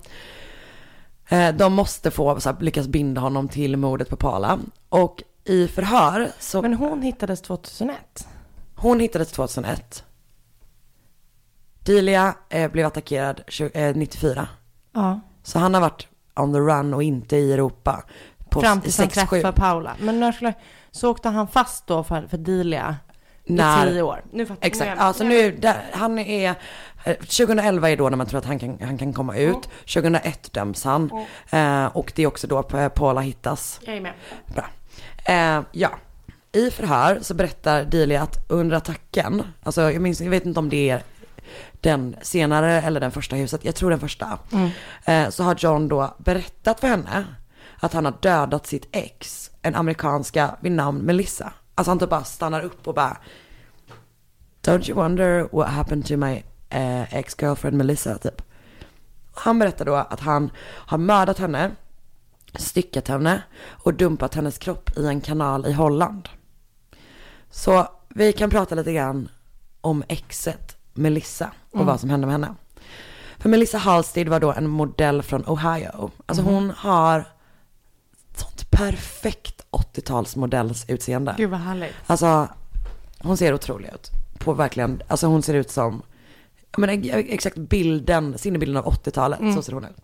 [1.30, 4.60] Eh, de måste få så här, lyckas binda honom till mordet på Paula.
[4.90, 8.28] Och i förhör så, Men hon hittades 2001.
[8.76, 10.04] hon hittades 2001.
[11.80, 14.48] Delia eh, blev attackerad 20, eh, 94.
[14.94, 15.20] Ja.
[15.44, 18.04] Så han har varit on the run och inte i Europa.
[18.50, 19.30] På Fram tills han 6-7.
[19.30, 19.96] träffade Paula.
[20.00, 20.54] Men när skulle,
[20.92, 22.96] så åkte han fast då för, för Delia
[23.46, 24.24] När- i tio år.
[24.32, 25.00] Nu fattar Exakt, jag.
[25.00, 26.56] alltså nu, där, han är,
[27.04, 29.70] eh, 2011 är då när man tror att han kan, han kan komma ut.
[29.86, 31.26] 2001 döms han.
[31.50, 33.80] Eh, och det är också då eh, Paula hittas.
[33.84, 34.14] Jag är med.
[34.56, 34.66] Bra.
[35.26, 35.90] Eh, ja,
[36.52, 40.70] i förhör så berättar Delia att under attacken, alltså jag minns, jag vet inte om
[40.70, 41.04] det är
[41.82, 44.40] den senare eller den första huset, jag tror den första.
[45.06, 47.26] Eh, så har John då berättat för henne
[47.80, 51.54] att han har dödat sitt ex, en amerikanska vid namn Melissa.
[51.76, 53.18] Alltså han typ bara stannar upp och bara
[54.62, 58.42] Don't you wonder what happened to my eh, ex-girlfriend Melissa typ.
[59.34, 61.72] Han berättar då att han har mördat henne,
[62.54, 66.30] styckat henne och dumpat hennes kropp i en kanal i Holland.
[67.50, 69.30] Så vi kan prata lite grann
[69.82, 72.56] om exet Melissa och vad som hände med henne.
[73.38, 76.12] För Melissa Halstead var då en modell från Ohio.
[76.26, 77.26] Alltså hon har
[78.40, 81.36] sånt perfekt 80-talsmodellsutseende.
[81.38, 81.94] Gud vad härligt.
[82.06, 82.48] Alltså,
[83.20, 84.12] hon ser otrolig ut.
[84.40, 86.02] På verkligen, alltså hon ser ut som,
[86.78, 89.98] menar, exakt bilden, sinnebilden av 80-talet, så ser hon ut.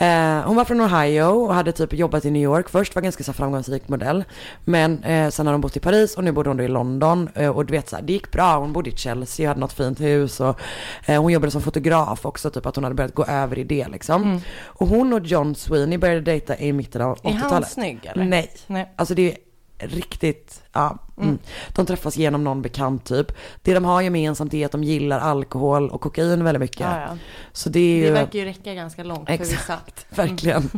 [0.00, 3.24] Eh, hon var från Ohio och hade typ jobbat i New York först, var ganska
[3.24, 4.24] så framgångsrik modell.
[4.64, 7.28] Men eh, sen har hon bott i Paris och nu bodde hon då i London.
[7.34, 9.60] Eh, och du vet så här, det gick bra, hon bodde i Chelsea och hade
[9.60, 10.40] något fint hus.
[10.40, 10.60] Och,
[11.06, 13.88] eh, hon jobbade som fotograf också, typ att hon hade börjat gå över i det
[13.88, 14.40] liksom.
[14.64, 17.42] Och hon och John Sweeney började dejta i mitten av 80-talet.
[17.42, 18.24] Är han snygg eller?
[18.24, 18.50] Nej.
[18.66, 18.92] Nej.
[18.96, 19.30] Alltså det
[19.78, 20.98] är riktigt, ja.
[21.22, 21.38] Mm.
[21.72, 23.32] De träffas genom någon bekant typ.
[23.62, 26.80] Det de har gemensamt är att de gillar alkohol och kokain väldigt mycket.
[26.80, 27.16] Ja, ja.
[27.52, 28.04] Så det är ju...
[28.06, 29.54] Det verkar ju räcka ganska långt för vissa.
[29.54, 30.70] Exakt, verkligen.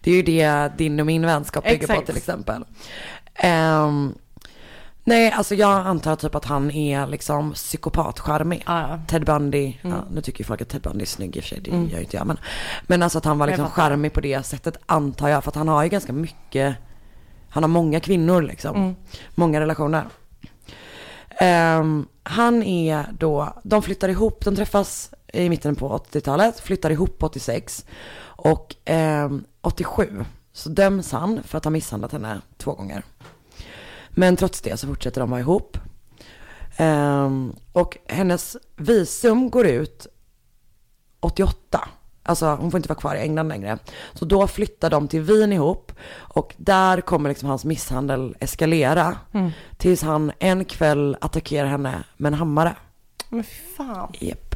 [0.00, 2.06] Det är ju det din och min vänskap bygger på Exakt.
[2.06, 2.64] till exempel.
[3.34, 4.14] Ehm,
[5.06, 8.62] Nej, alltså jag antar typ att han är liksom psykopatcharmig.
[8.66, 8.98] Ja.
[9.08, 9.98] Ted Bundy, Mm.
[10.14, 11.88] nu tycker ju folk att Ted Bundy är snygg i och för sig, det Mm.
[11.88, 12.26] gör ju inte jag.
[12.26, 12.38] Men,
[12.82, 15.44] men alltså att han var liksom charmig på det sättet antar jag.
[15.44, 16.76] För att han har ju ganska mycket,
[17.54, 18.76] han har många kvinnor liksom.
[18.76, 18.94] Mm.
[19.34, 20.04] Många relationer.
[21.30, 27.22] Ehm, han är då, de flyttar ihop, de träffas i mitten på 80-talet, flyttar ihop
[27.22, 27.86] 86.
[28.20, 33.04] Och ehm, 87 så döms han för att ha misshandlat henne två gånger.
[34.08, 35.78] Men trots det så fortsätter de vara ihop.
[36.76, 40.06] Ehm, och hennes visum går ut
[41.20, 41.88] 88.
[42.24, 43.78] Alltså hon får inte vara kvar i England längre.
[44.12, 45.92] Så då flyttar de till Wien ihop.
[46.16, 49.16] Och där kommer liksom hans misshandel eskalera.
[49.32, 49.50] Mm.
[49.76, 52.76] Tills han en kväll attackerar henne med en hammare.
[53.28, 53.44] Men
[53.76, 54.12] fan.
[54.20, 54.54] Japp.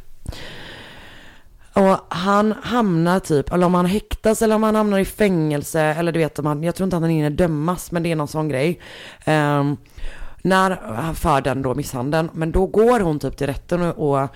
[1.73, 6.11] Och han hamnar typ, eller om han häktas eller om han hamnar i fängelse, eller
[6.11, 8.49] du vet, om han, jag tror inte han hinner dömas, men det är någon sån
[8.49, 8.79] grej.
[9.25, 9.77] Ehm,
[10.41, 14.29] när för den då misshandeln, men då går hon typ till rätten och, och,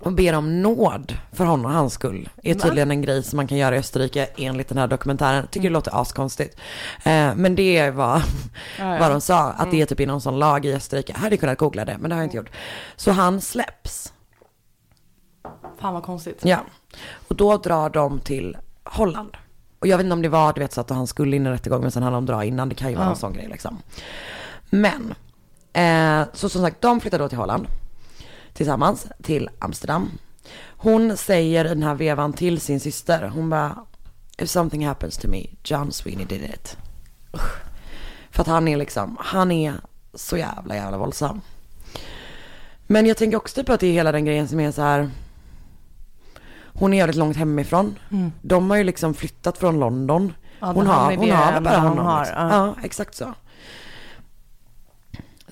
[0.00, 2.28] och ber om nåd för honom och hans skull.
[2.42, 2.60] är Va?
[2.60, 5.46] tydligen en grej som man kan göra i Österrike enligt den här dokumentären.
[5.50, 6.56] Tycker det låter askonstigt.
[7.04, 8.22] Eh, men det är vad,
[8.78, 8.98] Ja, ja.
[9.00, 11.12] vad de sa, att det är typ i någon sån lag i Österrike.
[11.12, 12.50] Jag hade kunnat googla det, men det har jag inte gjort.
[12.96, 14.12] Så han släpps.
[15.80, 16.40] Fan vad konstigt.
[16.44, 16.58] Ja,
[17.28, 19.36] och då drar de till Holland.
[19.78, 21.50] Och jag vet inte om det var, du vet, så att han skulle in i
[21.50, 22.68] rättegång, men sen hann de dra innan.
[22.68, 23.10] Det kan ju vara Ja.
[23.10, 23.78] en sån grej liksom.
[24.70, 25.14] Men,
[25.72, 27.66] eh, så som sagt, de flyttar då till Holland
[28.54, 30.10] tillsammans till Amsterdam.
[30.68, 33.76] Hon säger den här vevan till sin syster, hon bara,
[34.38, 36.76] if something happens to me, John Sweeney did it.
[37.34, 37.62] Usch.
[38.30, 39.74] För att han är liksom, han är
[40.14, 41.40] så jävla jävla våldsam.
[42.86, 45.10] Men jag tänker också typ att det är hela den grejen som är så här.
[46.66, 47.98] Hon är jävligt långt hemifrån.
[48.10, 48.32] Mm.
[48.42, 50.32] De har ju liksom flyttat från London.
[50.60, 52.06] Ja, hon har, hon har bara hon honom.
[52.06, 52.38] har, liksom.
[52.38, 52.66] ja.
[52.66, 53.34] Ja, exakt så.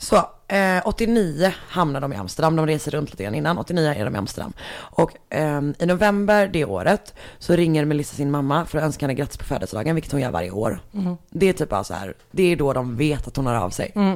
[0.02, 0.16] Så,
[0.48, 2.56] eh, 89 hamnar de i Amsterdam.
[2.56, 3.58] De reser runt lite grann innan.
[3.58, 4.52] 89 är de i Amsterdam.
[4.74, 9.14] Och ehm, i november det året så ringer Melissa sin mamma för att önska henne
[9.14, 10.80] grattis på födelsedagen, vilket hon gör varje år.
[10.94, 11.16] Mm.
[11.30, 13.70] Det är typ bara så här, det är då de vet att hon har av
[13.70, 13.92] sig.
[13.94, 14.12] Mm.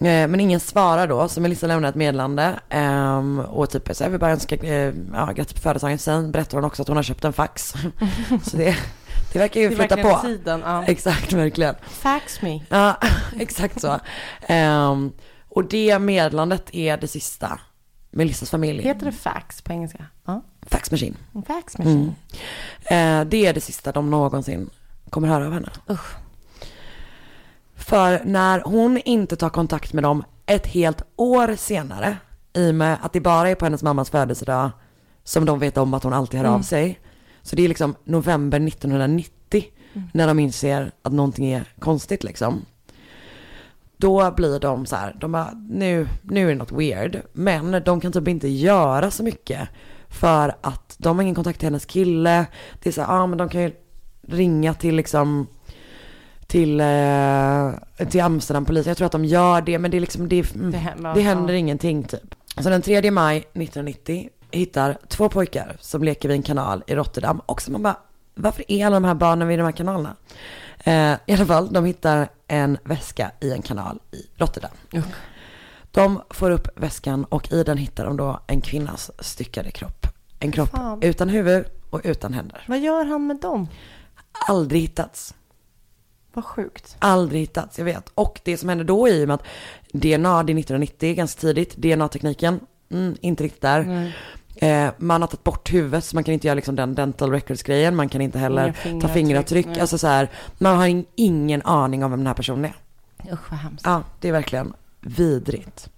[0.00, 4.10] Eh, Men ingen svarar då, så Melissa lämnar ett meddelande ehm, och typ så jag
[4.10, 5.98] vill bara önska eh, ja, grattis på födelsedagen.
[5.98, 7.74] Sen berättar hon också att hon har köpt en fax.
[8.42, 8.76] så det,
[9.32, 10.18] det verkar ju Det flytta på.
[10.22, 10.84] tiden, ja.
[10.86, 11.74] Exakt, verkligen.
[11.88, 12.60] Fax me.
[12.68, 12.96] Ja,
[13.38, 14.00] exakt så.
[14.46, 15.12] Ehm,
[15.48, 17.60] och det meddelandet är det sista
[18.10, 18.82] Melissas familj.
[18.82, 20.04] Heter det fax på engelska?
[20.26, 20.42] Ja.
[20.62, 21.16] Fax machine.
[21.34, 22.14] En fax machine.
[22.90, 23.20] Mm.
[23.24, 24.70] Eh, det är det sista de någonsin
[25.10, 25.68] kommer höra av henne.
[25.90, 26.14] Usch.
[27.74, 32.16] För när hon inte tar kontakt med dem ett helt år senare,
[32.52, 34.70] i och med att det bara är på hennes mammas födelsedag
[35.24, 36.62] som de vet om att hon alltid hör av Mm.
[36.62, 37.00] sig.
[37.46, 39.64] Så det är liksom november 1990
[40.12, 42.64] när de inser att någonting är konstigt liksom.
[43.96, 47.22] Då blir de så här, de bara, nu, nu är det något weird.
[47.32, 49.68] Men de kan typ inte göra så mycket.
[50.08, 52.46] För att de har ingen kontakt till hennes kille.
[52.82, 53.72] Det är så här, ja ah, men de kan ju
[54.28, 55.46] ringa till liksom
[56.46, 58.90] till, eh, till Amsterdampolisen.
[58.90, 61.20] Jag tror att de gör det, men det är liksom, det, mm, Det händer- det
[61.20, 61.58] händer ja.
[61.58, 62.34] ingenting typ.
[62.58, 67.40] Så den 3 maj 1990 hittar två pojkar som leker vid en kanal i Rotterdam.
[67.46, 67.96] Och så man bara,
[68.34, 70.16] varför är alla de här barnen vid de här kanalerna?
[70.78, 74.70] Eh, I alla fall, de hittar en väska i en kanal i Rotterdam.
[75.90, 80.06] De får upp väskan och i den hittar de då en kvinnas styckade kropp.
[80.38, 81.02] En kropp Fan.
[81.02, 82.64] utan huvud och utan händer.
[82.68, 83.68] Vad gör han med dem?
[84.48, 85.34] Aldrig hittats.
[86.32, 86.96] Vad sjukt.
[86.98, 88.08] Aldrig hittats, jag vet.
[88.14, 89.46] Och det som hände då i och med att
[89.92, 94.12] DNA, det är 1990, ganska tidigt, DNA-tekniken, mm, inte riktigt där.
[94.56, 97.96] Eh, man har tagit bort huvudet så man kan inte göra liksom den dental records-grejen,
[97.96, 99.66] man kan inte heller Inga ta fingeravtryck, fingeravtryck.
[99.66, 99.80] nej.
[99.80, 102.74] Alltså så här, man har in- ingen aning om vem den här personen är.
[103.32, 103.86] Usch vad hemskt.
[103.86, 105.90] Ja, det är verkligen vidrigt.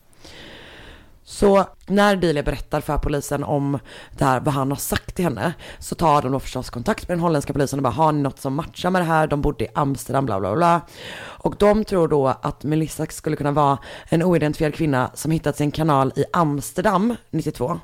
[1.29, 3.79] Så när Delia berättar för polisen om
[4.19, 7.17] det här, vad han har sagt till henne, så tar de då förstås kontakt med
[7.17, 9.27] den holländska polisen och bara, har ni något som matchar med det här?
[9.27, 10.81] De bodde i Amsterdam, bla bla bla.
[11.21, 15.65] Och de tror då att Melissa skulle kunna vara en oidentifierad kvinna som hittats i
[15.65, 17.81] en kanal i Amsterdam 92.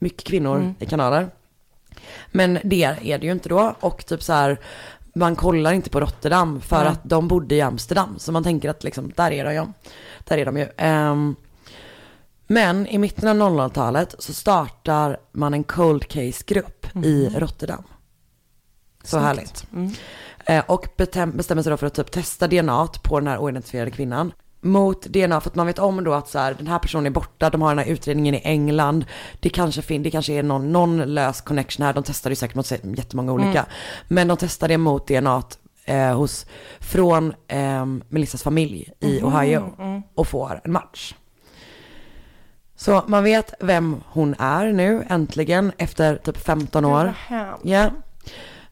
[0.00, 0.74] Mycket kvinnor Mm.
[0.78, 1.28] i kanaler.
[2.26, 3.74] Men det är det ju inte då.
[3.80, 4.60] Och typ så här,
[5.14, 6.88] man kollar inte på Rotterdam för Nej.
[6.88, 8.14] att de bodde i Amsterdam.
[8.18, 9.66] Så man tänker att liksom, där är de ju.
[10.24, 10.68] Där är de ju.
[10.76, 11.36] Ehm,
[12.46, 17.82] men i mitten av 00-talet så startar man en cold case-grupp i Rotterdam.
[19.02, 19.24] Så Snyggt.
[19.24, 19.66] härligt.
[19.72, 19.92] Mm.
[20.46, 24.32] Eh, och bestämmer sig då för att typ testa DNA på den här oidentifierade kvinnan.
[24.60, 27.10] Mot DNA, för att man vet om då att så här, den här personen är
[27.10, 29.04] borta, de har den här utredningen i England.
[29.40, 32.56] Det kanske, fin- det kanske är någon, någon lös connection här, de testade ju säkert
[32.56, 33.66] mot jättemånga olika.
[34.08, 35.42] Men de testade det mot DNA
[35.84, 36.46] eh, hos,
[36.80, 39.72] från eh, Melissas familj i Ohio
[40.14, 41.14] och får en match.
[42.76, 47.14] Så man vet vem hon är nu äntligen efter typ 15 år.
[47.62, 47.90] Ja.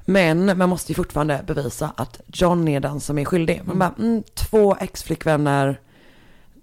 [0.05, 3.63] Men man måste ju fortfarande bevisa att John är den som är skyldig.
[3.65, 5.81] Man bara, mm, två ex-flickvänner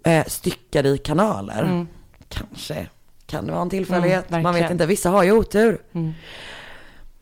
[0.04, 1.86] eh, styckade i kanaler.
[2.30, 2.88] Kanske
[3.26, 4.30] kan det vara en tillfällighet.
[4.30, 5.82] Mm, man vet inte, vissa har ju otur.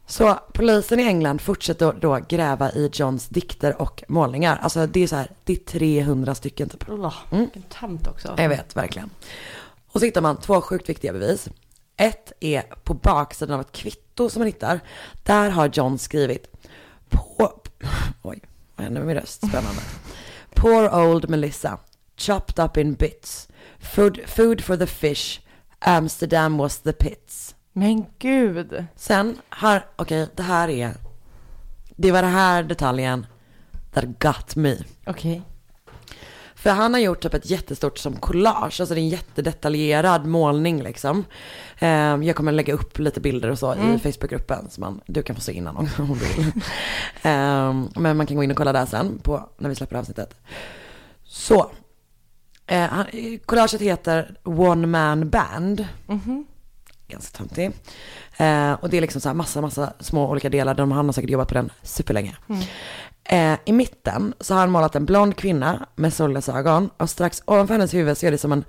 [0.08, 4.60] Så polisen i England fortsätter då gräva i Johns dikter och målningar.
[4.62, 6.90] Alltså det är så här, det är 300 stycken typ.
[6.90, 7.10] Mm.
[7.30, 8.36] Vilken tönt också.
[8.38, 9.10] Jag vet, verkligen.
[9.92, 11.50] Och så hittar man två sjukt viktiga bevis.
[11.98, 14.80] Ett är på baksidan av ett kvitto som man hittar.
[15.24, 16.48] Där har John skrivit
[17.10, 17.54] på...
[18.22, 18.42] Oj,
[18.76, 19.48] vad hände med min röst?
[19.48, 19.82] Spännande.
[20.56, 21.78] Poor old Melissa,
[22.18, 23.48] chopped up in bits.
[23.80, 25.40] Food, food for the fish.
[25.80, 27.56] Amsterdam was the pits.
[27.74, 28.86] Men gud.
[28.96, 30.94] Sen har, okej, det här är...
[31.96, 33.26] Det var den här detaljen
[33.92, 34.78] that got me.
[35.06, 35.42] Okej.
[36.60, 40.84] För han har gjort typ ett jättestort som collage, alltså det är en jättedetaljerad målning
[40.84, 41.26] liksom.
[41.80, 45.36] Eh, jag kommer lägga upp lite bilder och så i Facebookgruppen så man, du kan
[45.36, 46.46] få se innan om du vill.
[47.22, 50.36] eh, men man kan gå in och kolla där sen på, när vi släpper avsnittet.
[51.24, 51.72] Så,
[52.68, 53.06] eh, han,
[53.46, 55.88] collaget heter One Man Band.
[57.08, 57.72] Ganska töntig.
[58.38, 60.74] Eh, och det är liksom så här massa, massa små olika delar.
[60.74, 62.36] De, han har säkert jobbat på den superlänge.
[63.32, 67.74] Eh, I mitten så har han målat en blond kvinna med solglasögon och strax ovanför
[67.74, 68.64] hennes huvud så är det som en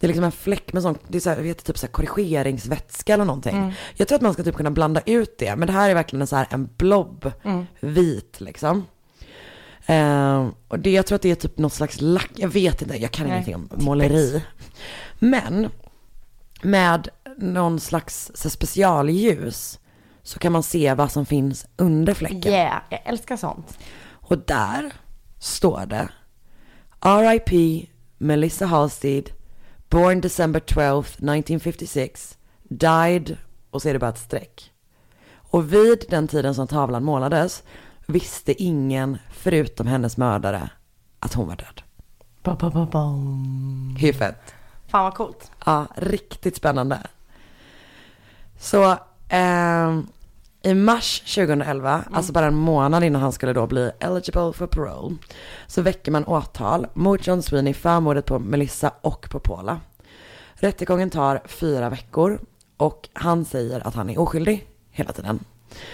[0.00, 1.92] det är liksom en fläck med sån, det är så här, vet, typ så här
[1.92, 3.74] korrigeringsvätska eller någonting.
[3.94, 6.20] Jag tror att man ska typ kunna blanda ut det, men det här är verkligen
[6.20, 7.32] en så här en blob,
[7.80, 8.86] vit liksom.
[9.86, 12.96] Eh, och det, jag tror att det är typ något slags lack, jag vet inte,
[12.96, 14.42] jag kan Nej, ingenting om måleri.
[15.18, 15.70] Men
[16.62, 19.78] med någon slags så specialljus
[20.28, 22.52] så kan man se vad som finns under fläcken.
[22.52, 23.78] Yeah, jag älskar sånt.
[24.10, 24.92] Och där
[25.38, 26.08] står det
[27.00, 27.86] R.I.P.
[28.18, 29.30] Melissa Halstead,
[29.88, 33.36] born December 12th, 1956, died,
[33.70, 34.72] och så är det bara ett streck.
[35.32, 37.62] Och vid den tiden som tavlan målades
[38.06, 40.70] visste ingen förutom hennes mördare
[41.20, 41.82] att hon var död.
[42.42, 43.96] Ba, ba, ba, bam.
[44.00, 44.54] Hur fett?
[44.86, 45.50] Fan vad coolt.
[45.66, 46.98] Ja, riktigt spännande.
[48.58, 48.96] Så
[49.28, 50.06] ehm,
[50.62, 55.16] i mars 2011, alltså bara en månad innan han skulle då bli eligible for parole,
[55.66, 59.80] så väcker man åtal mot John Sweeney för mordet på Melissa och på Paula.
[60.54, 62.40] Rättegången tar fyra veckor
[62.76, 65.44] och han säger att han är oskyldig hela tiden.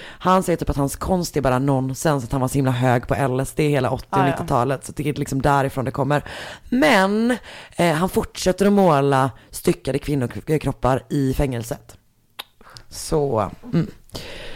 [0.01, 3.09] Han säger typ att hans konst är bara nonsens, att han var så himla hög
[3.09, 4.35] på LSD hela 80 och Ah, ja.
[4.35, 4.85] 90-talet.
[4.85, 6.25] Så det är liksom därifrån det kommer.
[6.69, 7.37] Men
[7.77, 11.97] eh, han fortsätter att måla styckade kvinnokroppar i fängelset.
[12.89, 13.87] Så, mm.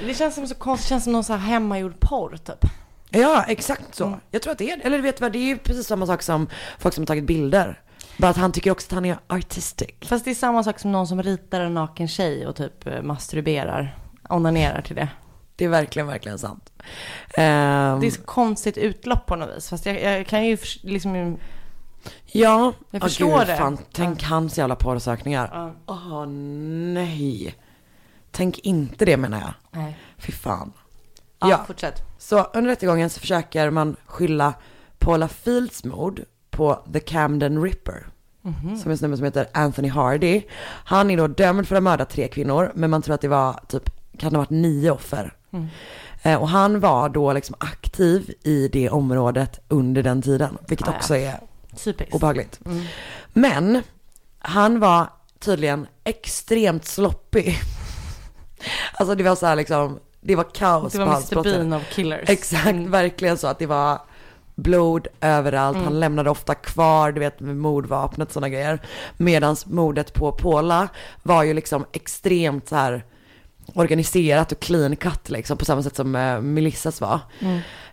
[0.06, 2.70] Det känns som så konstigt, det känns som någon så här hemmagjord porr typ.
[3.10, 4.18] ja exakt så.
[4.30, 6.22] Jag tror att det är, eller vet du vad, det är ju precis samma sak
[6.22, 7.82] som folk som har tagit bilder.
[8.18, 9.90] Bara att han tycker också att han är artistic.
[10.00, 13.02] Fast det är samma sak som någon som ritar en naken tjej och typ eh,
[13.02, 13.96] masturberar,
[14.28, 15.08] onanerar till det.
[15.56, 16.72] Det är verkligen, verkligen sant.
[17.34, 19.68] Ehm, Det är så konstigt utlopp på något vis.
[19.68, 21.38] Fast jag, jag kan ju liksom,
[22.26, 23.56] Ja, Jag Åh, förstår gud, det.
[23.56, 25.50] Fan, tänk hans jävla porrsökningar.
[25.52, 25.94] Ja.
[25.94, 27.54] Åh nej.
[28.30, 29.54] Tänk inte det menar jag.
[29.70, 29.98] nej.
[30.18, 30.72] Fy fan.
[31.38, 31.64] Ja, Ja.
[31.66, 32.02] fortsätt.
[32.18, 34.54] Så under rättegången så försöker man skylla
[34.98, 38.06] Paula Fields mord på The Camden Ripper.
[38.42, 40.42] Som är en snubbe som heter Anthony Hardy.
[40.84, 43.28] Han är då dömd för att ha mördat tre kvinnor, men man tror att det
[43.28, 45.34] var typ, kan ha varit nio offer.
[46.22, 50.90] Eh, och han var då liksom aktiv i det området under den tiden, vilket Ah,
[50.90, 50.96] ja.
[50.96, 51.40] också är
[51.84, 52.14] Typiskt.
[52.14, 52.60] obehagligt.
[53.32, 53.82] Men
[54.38, 55.06] han var
[55.38, 57.54] tydligen extremt sloppy.
[58.92, 61.54] Alltså det var så här liksom, det var kaos Det på var hans Mr brott.
[61.54, 62.28] Bean of killers.
[62.28, 63.98] Exakt, verkligen så att det var
[64.54, 65.78] blod överallt.
[65.78, 68.82] Han lämnade ofta kvar, du vet, med mordvapnet och sådana grejer.
[69.16, 70.88] Medans mordet på Paula
[71.22, 73.04] var ju liksom extremt så här
[73.74, 77.20] organiserat och clean cut liksom, på samma sätt som eh, Melissas var.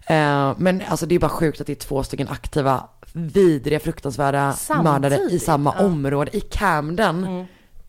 [0.07, 4.53] Eh, men alltså det är bara sjukt att det är två stycken aktiva, vidriga, fruktansvärda
[4.53, 5.85] Samtidigt, mördare i samma ja.
[5.85, 7.45] område, i Camden,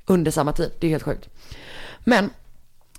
[0.07, 0.71] under samma tid.
[0.81, 1.29] Det är helt sjukt.
[2.05, 2.31] Men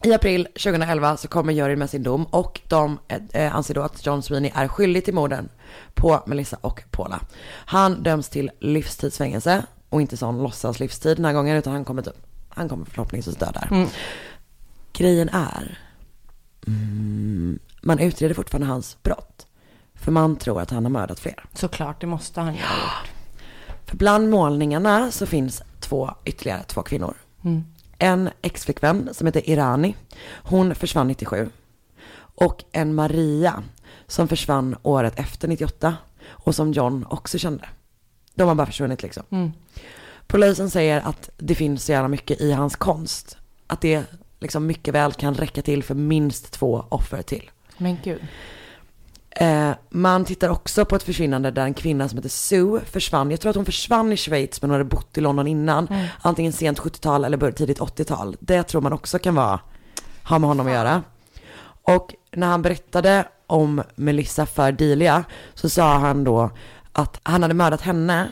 [0.04, 3.00] i april 2011 så kommer juryn med sin dom och de
[3.34, 5.50] eh, anser då att John Sweeney är skyldig till morden
[5.94, 7.20] på Melissa och Paula.
[7.66, 12.02] Han döms till livstidsfängelse och inte sån låtsas livstid den här gången utan han kommer,
[12.02, 12.16] typ,
[12.50, 13.88] han kommer förhoppningsvis dö där.
[14.94, 15.80] Grejen är,
[16.68, 19.48] mm, man utreder fortfarande hans brott.
[19.96, 21.46] För man tror att han har mördat fler.
[21.54, 23.12] Såklart, det måste han ju ha gjort.
[23.86, 27.18] För bland målningarna så finns två, ytterligare två kvinnor.
[28.00, 29.96] En exflickvän som heter Irani.
[30.44, 31.50] Hon försvann 97.
[32.18, 33.64] Och en Maria
[34.08, 35.96] som försvann året efter 98
[36.28, 37.70] och som John också kände.
[38.36, 39.24] De har bara försvunnit liksom.
[39.30, 39.52] Mm.
[40.28, 43.38] Polisen säger att det finns så jävla mycket i hans konst.
[43.68, 44.04] Att det
[44.40, 47.50] liksom mycket väl kan räcka till för minst två offer till.
[47.78, 48.22] Men gud.
[49.40, 53.32] Eh, man tittar också på ett försvinnande där en kvinna som heter Sue försvann.
[53.32, 55.88] Jag tror att hon försvann i Schweiz men hon hade bott i London innan.
[56.22, 58.36] Antingen sent 70-tal eller tidigt 80-tal.
[58.40, 59.60] Det tror man också kan vara,
[60.24, 61.04] ha med honom att göra.
[61.84, 65.24] Och när han berättade om Melissa för Delia
[65.54, 66.50] så sa han då
[66.92, 68.32] att han hade mördat henne.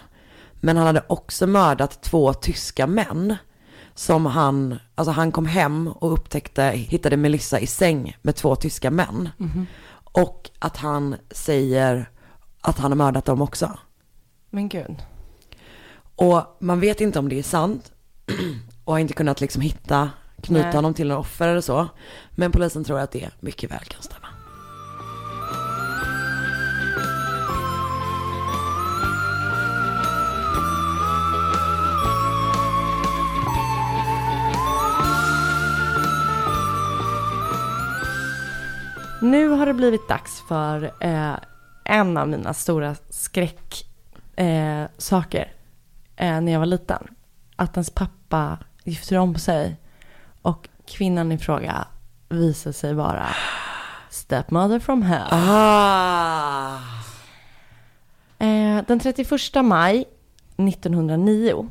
[0.60, 3.36] Men han hade också mördat två tyska män.
[3.98, 8.92] Som han, alltså han kom hem och upptäckte, hittade Melissa i säng med två tyska
[8.92, 9.30] män.
[10.16, 12.10] Och att han säger
[12.62, 13.80] att han har mördat dem också.
[14.50, 14.96] Men gud.
[16.16, 17.92] Och man vet inte om det är sant.
[18.84, 20.10] Och har inte kunnat liksom hitta,
[20.42, 20.76] knyta Nej.
[20.76, 21.88] honom till några offer eller så.
[22.32, 24.15] Men polisen tror att det mycket väl kan stämma.
[39.26, 41.36] Nu har det blivit dags för eh,
[41.84, 45.54] en av mina stora skräcksaker
[46.16, 47.08] eh, eh, när jag var liten.
[47.56, 49.76] Att ens pappa gifter om sig
[50.42, 51.88] och kvinnan i fråga
[52.30, 53.28] visar sig vara
[54.10, 55.28] stepmother from hell.
[55.32, 56.80] Ah!
[58.38, 59.30] Eh, den 31
[59.64, 60.06] maj
[60.58, 61.70] 1909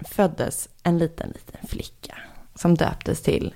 [0.00, 2.18] föddes en liten, liten flicka
[2.54, 3.54] som döptes till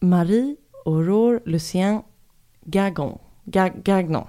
[0.00, 2.02] Marie Aurore Lucien
[2.64, 3.18] Gagon.
[3.44, 4.26] Ga- Gagnon.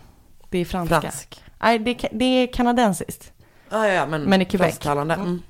[0.50, 1.02] Det är franska.
[1.02, 1.44] Fransk.
[1.60, 3.34] Nej, det, det är kanadensiskt.
[3.70, 4.86] Ah, ja, men, Men i Quebec.
[4.86, 5.42] Mm.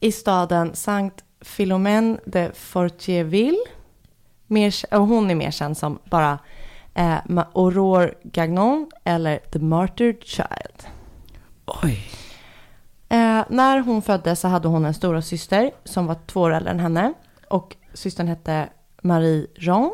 [0.00, 3.58] I staden Saint Philomène de Fortierville.
[4.46, 6.38] Mer, och hon är mer känd som bara
[6.94, 7.16] eh,
[7.54, 10.86] Aurore Gagnon eller The Martyred Child.
[11.66, 11.98] Oj.
[13.08, 16.70] Eh, när hon föddes så hade hon en stora syster som var två år äldre
[16.70, 17.12] än henne.
[17.48, 18.68] Och systern hette
[19.02, 19.92] Marie Jean.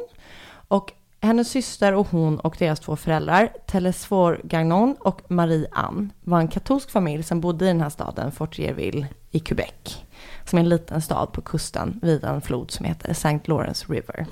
[0.68, 6.40] Och hennes syster och hon och deras två föräldrar, Telesfor Gagnon och Marie Anne, var
[6.40, 9.98] en katolsk familj som bodde i den här staden, Fortierville i Quebec.
[10.44, 13.40] Som är en liten stad på kusten vid en flod som heter St.
[13.44, 14.26] Lawrence River.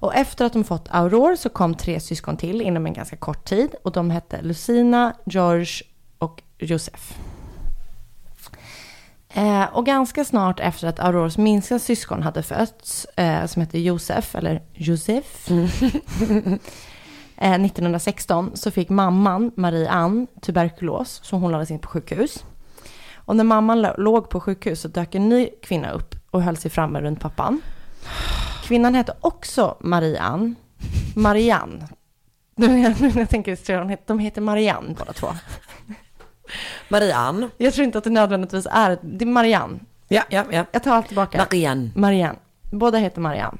[0.00, 3.44] Och efter att de fått Aurore så kom tre syskon till inom en ganska kort
[3.44, 3.74] tid.
[3.84, 5.82] Och de hette Lucina, George
[6.18, 7.14] och Joseph.
[9.36, 14.34] Eh, och ganska snart efter att Aurores minsta syskon hade fötts, eh, som hette Josef,
[14.34, 15.50] eller Josef,
[17.36, 22.44] eh, 1916 så fick mamman, Marie Ann, tuberkulos, så hon lades in på sjukhus.
[23.14, 26.70] Och när mamman låg på sjukhus så dök en ny kvinna upp och höll sig
[26.70, 27.60] framme runt pappan.
[28.64, 30.54] Kvinnan hette också Marie Ann,
[31.16, 31.88] Marianne.
[32.54, 35.28] Nu när jag, tänker så de heter, de heter Marianne båda två.
[36.88, 37.48] Marianne.
[37.56, 39.78] Jag tror inte att det nödvändigtvis är, det är Marianne.
[40.08, 40.64] Ja, ja, ja.
[40.72, 41.38] Jag tar allt tillbaka.
[41.38, 41.90] Marianne.
[41.94, 42.38] Marianne.
[42.72, 43.58] Båda heter Marianne.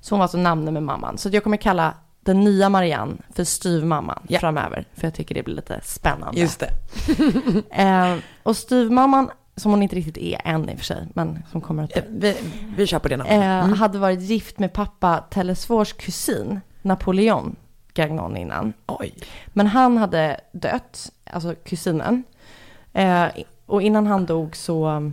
[0.00, 1.18] Så hon var alltså namnet med mamman.
[1.18, 4.40] Så jag kommer kalla den nya Marianne för styvmamman Ja.
[4.40, 4.84] framöver.
[4.94, 6.40] För jag tycker det blir lite spännande.
[6.40, 6.70] Just det.
[7.82, 11.60] Eh, och styvmamman, som hon inte riktigt är än i och för sig, men som
[11.60, 12.36] kommer att Eh, Vi,
[12.76, 13.70] vi kör på det namnet.
[13.70, 17.56] eh, hade varit gift med pappa Telesfors kusin, Napoleon
[17.94, 18.72] Gagnon innan.
[18.86, 19.14] Oj.
[19.46, 22.24] Men han hade dött, alltså kusinen.
[22.92, 23.26] Eh,
[23.66, 25.12] och innan han dog så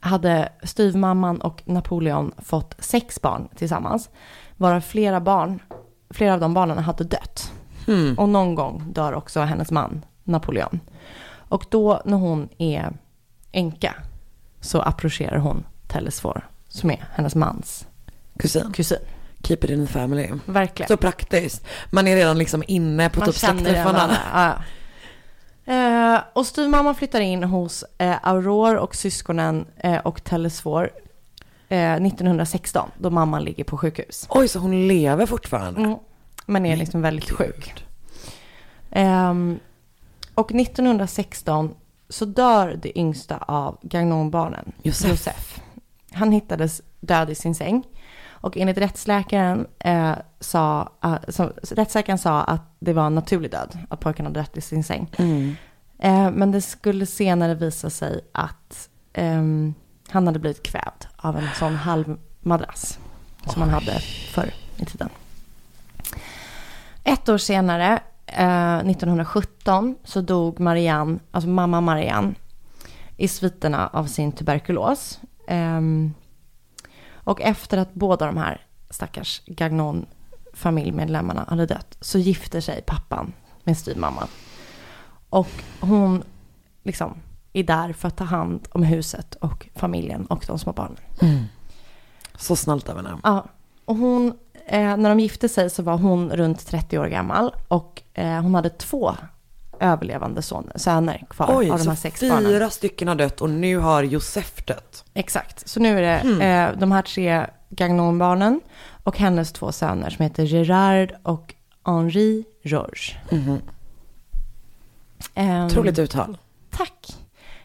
[0.00, 4.10] hade styvmamman och Napoleon fått sex barn tillsammans.
[4.56, 5.62] Varav flera barn,
[6.10, 7.52] flera av de barnen hade dött.
[7.86, 8.18] Hmm.
[8.18, 10.80] Och någon gång dör också hennes man, Napoleon.
[11.48, 12.92] Och då när hon är
[13.52, 13.94] änka
[14.60, 17.86] så approcherar hon Telesfor, som är hennes mans
[18.38, 18.72] Kusin.
[18.72, 18.98] kusin.
[19.44, 20.30] Keep it in the family.
[20.46, 20.88] Verkligen.
[20.88, 21.66] Så praktiskt.
[21.90, 24.16] Man är redan liksom inne på Man typ släktträffarna.
[24.32, 24.54] Ja.
[25.66, 30.90] Eh, och styvmamman flyttar in hos eh, Aurore och syskonen eh, och Telesfor
[31.68, 34.26] eh, 1916 då mamman ligger på sjukhus.
[34.28, 35.80] Oj, så hon lever fortfarande?
[35.80, 35.98] Mm.
[36.46, 37.38] Men är Men liksom väldigt gud.
[37.38, 37.86] sjuk.
[38.90, 39.58] Ehm,
[40.34, 41.74] och 1916
[42.08, 45.10] så dör det yngsta av Gagnonbarnen, Josef.
[45.10, 45.60] Josef.
[46.12, 47.84] Han hittades död i sin säng.
[48.44, 53.78] Och enligt rättsläkaren, eh, sa, eh, så, rättsläkaren sa att det var en naturlig död,
[53.88, 55.10] att pojken hade dött i sin säng.
[55.18, 55.56] Mm.
[55.98, 59.74] Eh, men det skulle senare visa sig att ehm,
[60.08, 62.98] han hade blivit kvävd av en sån halv madrass
[63.46, 64.00] som man hade
[64.34, 65.08] förr i tiden.
[67.04, 72.34] Ett år senare, eh, 1917, så dog Marianne, alltså mamma Marianne,
[73.16, 75.20] i sviterna av sin tuberkulos.
[75.48, 76.14] Ehm,
[77.24, 80.06] och efter att båda de här stackars Gagnon
[80.52, 83.32] familjemedlemmarna hade dött så gifter sig pappan
[83.64, 84.28] med styvmamman.
[85.30, 85.50] Och
[85.80, 86.22] hon
[86.82, 87.16] liksom
[87.52, 90.96] är där för att ta hand om huset och familjen och de små barnen.
[92.34, 93.18] Så snällt av henne.
[93.22, 93.46] Ja,
[93.84, 94.32] och hon,
[94.66, 98.54] eh, när de gifte sig så var hon runt 30 år gammal och eh, hon
[98.54, 99.14] hade två
[99.80, 102.70] överlevande son, söner kvar Oj, av de här så sex fyra barnen.
[102.70, 105.04] stycken har dött och nu har Josef dött.
[105.14, 108.60] Exakt, så nu är det eh, de här tre Gagnon-barnen
[109.04, 111.54] och hennes två söner som heter Gerard och
[111.86, 113.14] Henri Georges.
[115.34, 116.38] Ehm, Otroligt uttal.
[116.70, 117.06] Tack.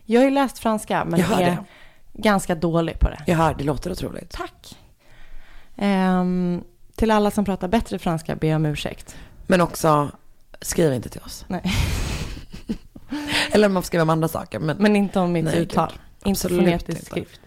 [0.06, 1.58] Jag har ju läst franska men Jag är det.
[2.14, 3.24] ganska dålig på det.
[3.28, 4.30] Jag hör, det låter otroligt.
[4.32, 4.78] Tack.
[5.78, 6.64] Ehm,
[6.96, 9.16] till alla som pratar bättre franska ber jag om ursäkt.
[9.48, 10.12] Men också,
[10.62, 11.46] skriv inte till oss.
[11.48, 11.64] Nej.
[13.52, 14.60] Eller man får skriva om andra saker.
[14.60, 15.90] Men, Men inte om mitt Nej, uttal.
[15.92, 16.28] gud.
[16.30, 17.42] Inte fonetisk skrift.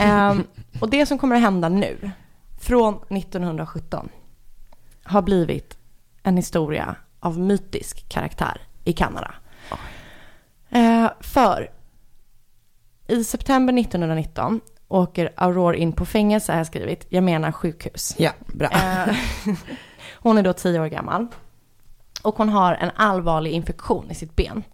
[0.00, 0.44] Ehm,
[0.80, 2.10] och det som kommer att hända nu,
[2.60, 4.08] från 1917,
[5.04, 5.78] har blivit
[6.22, 9.34] en historia av mytisk karaktär i Kanada.
[10.70, 11.70] Eh, för
[13.08, 17.06] i september 1919 åker Aurore in på fängelse, har jag skrivit.
[17.08, 18.14] Jag menar sjukhus.
[18.18, 18.68] ja, bra.
[18.70, 19.14] Eh,
[20.14, 21.26] hon är då tio år gammal.
[22.22, 24.64] Och hon har en allvarlig infektion i sitt ben.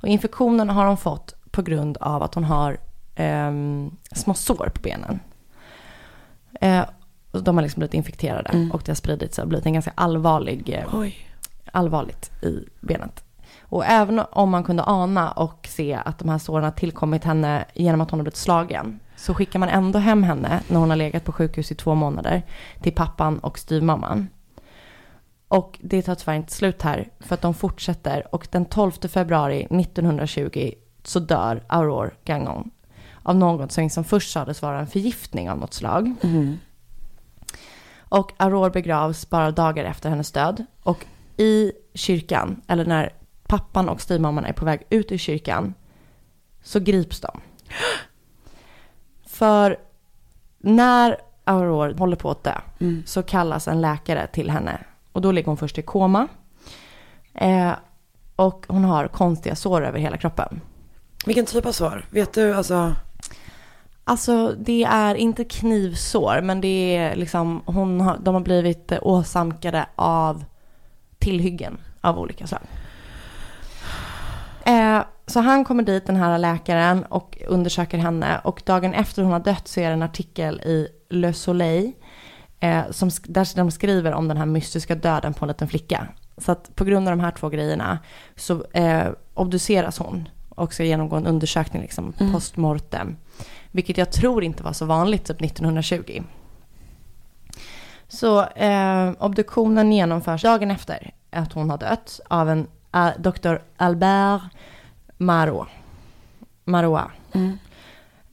[0.00, 2.78] Och infektionen har hon fått på grund av att hon har
[3.14, 5.20] ehm, små sår på benen.
[6.60, 6.84] Eh,
[7.30, 9.92] och de har liksom blivit infekterade och det har spridit sig och blivit en ganska
[9.94, 10.84] allvarlig, eh,
[11.72, 13.24] allvarligt i benet.
[13.60, 17.64] Och även om man kunde ana och se att de här såren har tillkommit henne
[17.74, 20.96] genom att hon har blivit slagen så skickar man ändå hem henne när hon har
[20.96, 22.42] legat på sjukhus i två månader
[22.80, 24.28] till pappan och styvmamman.
[25.50, 29.66] Och det tar tyvärr inte slut här för att de fortsätter och den 12 februari
[29.70, 30.72] 1920
[31.02, 32.70] så dör Aurore Gagnon
[33.22, 36.14] av något som först sades vara en förgiftning av något slag.
[37.98, 40.66] Och Aurore begravs bara dagar efter hennes död.
[40.82, 43.12] Och i kyrkan, eller när
[43.46, 45.74] pappan och styvmamman är på väg ut ur kyrkan,
[46.62, 47.40] så grips de.
[49.26, 49.78] För
[50.58, 52.60] när Aurore håller på att dö
[53.06, 54.84] så kallas en läkare till henne.
[55.12, 56.28] Och då ligger hon först i koma.
[57.34, 57.72] Eh,
[58.36, 60.60] och hon har konstiga sår över hela kroppen.
[61.26, 62.04] Vilken typ av sår?
[62.10, 62.94] Vet du, alltså.
[64.04, 69.86] Alltså det är inte knivsår men det är liksom, hon har, de har blivit åsamkade
[69.94, 70.44] av
[71.18, 72.60] tillhyggen av olika slag.
[74.64, 78.40] Eh, så han kommer dit, den här läkaren, och undersöker henne.
[78.44, 81.92] Och dagen efter hon har dött så är det en artikel i Le Soleil.
[82.60, 86.08] Eh, som, där de skriver om den här mystiska döden på en liten flicka.
[86.38, 87.98] Så att på grund av de här två grejerna
[88.36, 90.28] så eh, obduceras hon.
[90.48, 93.16] Och ska genomgå en undersökning liksom post mortem.
[93.70, 96.22] Vilket jag tror inte var så vanligt typ 1920.
[98.08, 103.56] Så eh, obduktionen genomförs dagen efter att hon har dött av en eh, Dr.
[103.76, 104.42] Albert
[105.16, 105.68] Marot.
[106.64, 107.10] Marois.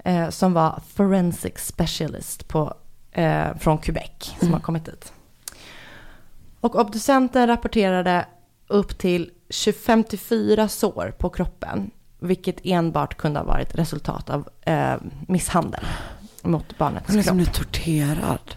[0.03, 2.73] Eh, som var forensic specialist på,
[3.17, 5.13] eh, från Quebec som har kommit dit.
[6.61, 8.25] Och obducenten rapporterade
[8.67, 9.31] upp till
[9.85, 11.91] 54 sår på kroppen.
[12.19, 14.95] Vilket enbart kunde ha varit resultat av eh,
[15.27, 15.85] misshandel
[16.41, 17.29] mot barnets Hon är kropp.
[17.29, 18.55] som nu torterad.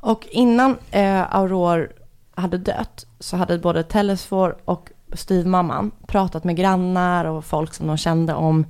[0.00, 1.88] Och innan eh, Aurore
[2.34, 7.96] hade dött så hade både Telesfor och styvmamman pratat med grannar och folk som de
[7.96, 8.66] kände om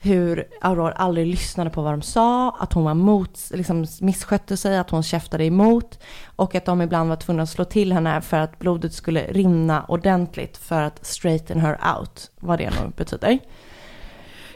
[0.00, 4.78] hur Aurore aldrig lyssnade på vad de sa, att hon var mot, liksom misskötte sig,
[4.78, 8.36] att hon käftade emot och att de ibland var tvungna att slå till henne för
[8.36, 13.38] att blodet skulle rinna ordentligt för att straighten her out, vad det nu betyder.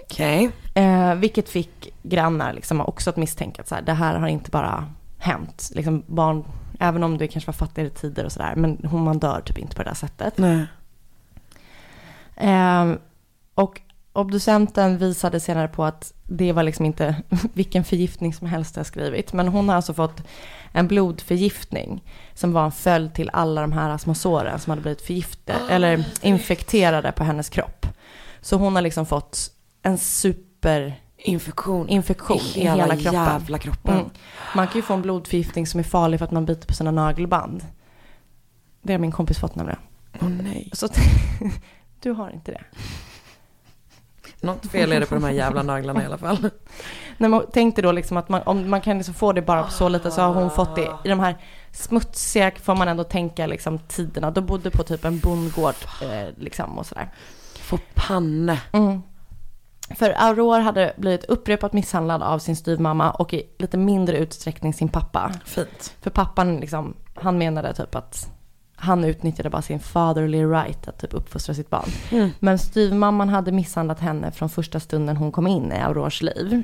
[0.03, 0.51] Okej.
[0.75, 4.51] Eh, vilket fick grannar liksom också att misstänka att så här, det här har inte
[4.51, 4.89] bara
[5.19, 5.71] hänt.
[5.75, 6.45] Liksom barn,
[6.81, 9.77] även om det kanske var fattigare tider och sådär, men hon, man dör typ inte
[9.77, 10.39] på det där sättet.
[10.39, 10.67] Nej.
[12.37, 12.93] Eh,
[13.55, 13.81] och
[14.13, 17.17] obducenten visade senare på att det var liksom inte
[17.53, 19.33] vilken förgiftning som helst jag skrivit.
[19.33, 20.23] Men hon har alltså fått
[20.73, 22.05] en blodförgiftning
[22.35, 26.05] som var en följd till alla de här små såren som hade blivit förgiftade eller
[26.23, 27.87] infekterade på hennes kropp.
[28.41, 29.51] Så hon har liksom fått
[29.83, 32.39] en superinfektion Infektion.
[32.55, 33.13] i I hela, hela kroppen.
[33.15, 33.95] jävla kroppen.
[33.95, 34.11] Mm.
[34.55, 36.91] Man kan ju få en blodförgiftning som är farlig för att man biter på sina
[36.91, 37.65] nagelband.
[38.83, 39.81] Det har min kompis fått nämligen.
[40.21, 40.71] Åh nej.
[40.73, 40.89] Så
[42.03, 42.65] du har inte det.
[44.43, 46.37] Något fel är det på de här jävla naglarna i alla fall.
[47.17, 49.63] Nej, men tänk dig då liksom att man, om man kan liksom få det bara
[49.63, 51.37] på så lite så har hon fått det i de här
[51.73, 54.31] smutsiga, får man ändå tänka liksom tiderna.
[54.31, 57.11] Då bodde på typ en bondgård eh, liksom och sådär.
[57.55, 58.61] Få panne.
[58.73, 59.03] Mm.
[59.95, 64.89] För Aurore hade blivit upprepat misshandlad av sin styvmamma och i lite mindre utsträckning sin
[64.89, 65.33] pappa.
[65.45, 65.95] Fint.
[66.01, 68.31] För pappan liksom, han menade typ att
[68.83, 71.89] han utnyttjade bara sin fatherly right att typ uppfostra sitt barn.
[72.11, 72.31] Mm.
[72.39, 76.63] Men styvmamman hade misshandlat henne från första stunden hon kom in i Aurores liv.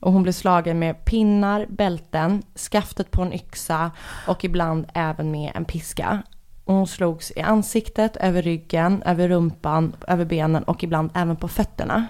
[0.00, 3.90] Och hon blev slagen med pinnar, bälten, skaftet på en yxa
[4.26, 6.22] och ibland även med en piska.
[6.64, 11.48] Och hon slogs i ansiktet, över ryggen, över rumpan, över benen och ibland även på
[11.48, 12.06] fötterna.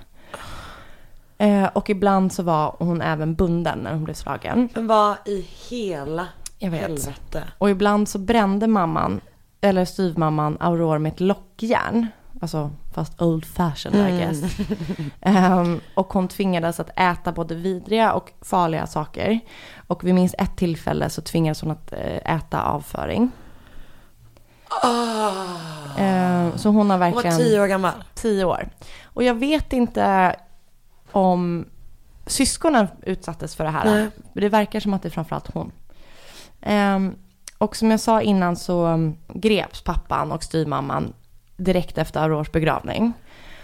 [1.39, 4.69] Eh, och ibland så var hon även bunden när hon blev slagen.
[4.75, 6.29] Vad i hela
[6.63, 6.81] Jag vet.
[6.81, 7.45] helvete?
[7.59, 9.21] Och ibland så brände mamman,
[9.61, 12.07] eller styvmamman, Aurore med ett lockjärn.
[12.41, 14.57] Alltså fast old fashioned I guess.
[15.21, 19.41] Ehm, och hon tvingades att äta både vidriga och farliga saker.
[19.87, 23.31] Och vid minst ett tillfälle så tvingades hon att eh, äta avföring.
[25.99, 27.39] Ehm, så hon har Hon var verkligen...
[27.39, 28.05] tio år gammal.
[28.15, 28.69] Tio år.
[29.05, 30.37] Och jag vet inte
[31.13, 31.65] om
[32.27, 33.85] syskonen utsattes för det här.
[33.85, 34.09] Nej.
[34.33, 35.73] Det verkar som att det är framförallt hon.
[36.63, 37.15] Ehm,
[37.59, 41.13] och som jag sa innan så mm, greps pappan och styvmamman
[41.57, 43.13] direkt efter Aurores begravning.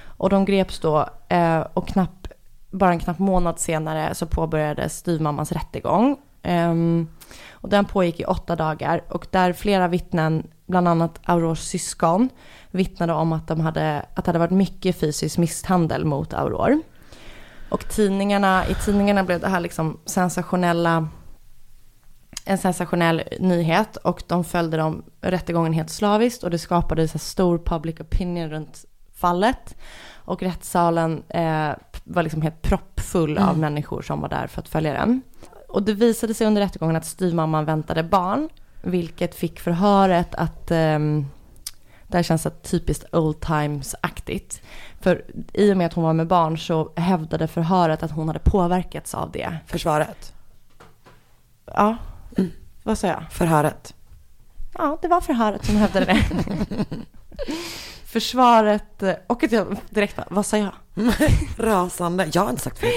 [0.04, 2.28] Och de greps då eh, och knapp,
[2.70, 6.16] bara en knapp månad senare så påbörjades styvmammans rättegång.
[6.42, 7.08] Ehm,
[7.50, 12.28] och den pågick i åtta dagar och där flera vittnen, bland annat Aurores syskon,
[12.70, 16.80] vittnade om att, de hade, att det hade varit mycket fysisk misshandel mot Aurore.
[17.68, 21.08] Och tidningarna, i tidningarna blev det här liksom sensationella,
[22.48, 27.58] en sensationell nyhet och de följde dem rättegången helt slaviskt och det skapade så stor
[27.58, 28.84] public opinion runt
[29.14, 29.76] fallet.
[30.14, 31.70] Och rättssalen eh,
[32.04, 35.22] var liksom helt proppfull av människor som var där för att följa den.
[35.68, 38.48] Och det visade sig under rättegången att styvmamman väntade barn,
[38.82, 41.26] vilket fick förhöret att ehm,
[42.06, 44.62] det här känns så typiskt old times-aktigt.
[45.00, 48.40] För i och med att hon var med barn så hävdade förhöret att hon hade
[48.44, 49.56] påverkats av det.
[49.66, 50.34] Försvaret.
[51.64, 51.96] Ja,
[52.88, 53.22] vad sa jag?
[53.30, 53.94] Förhöret.
[54.74, 56.24] Ja, det var förhöret som hävdade det.
[58.04, 60.72] Försvaret, eh, och att jag direkt bara, vad sa jag?
[61.58, 62.28] Rasande.
[62.32, 62.90] Jag har inte sagt fel.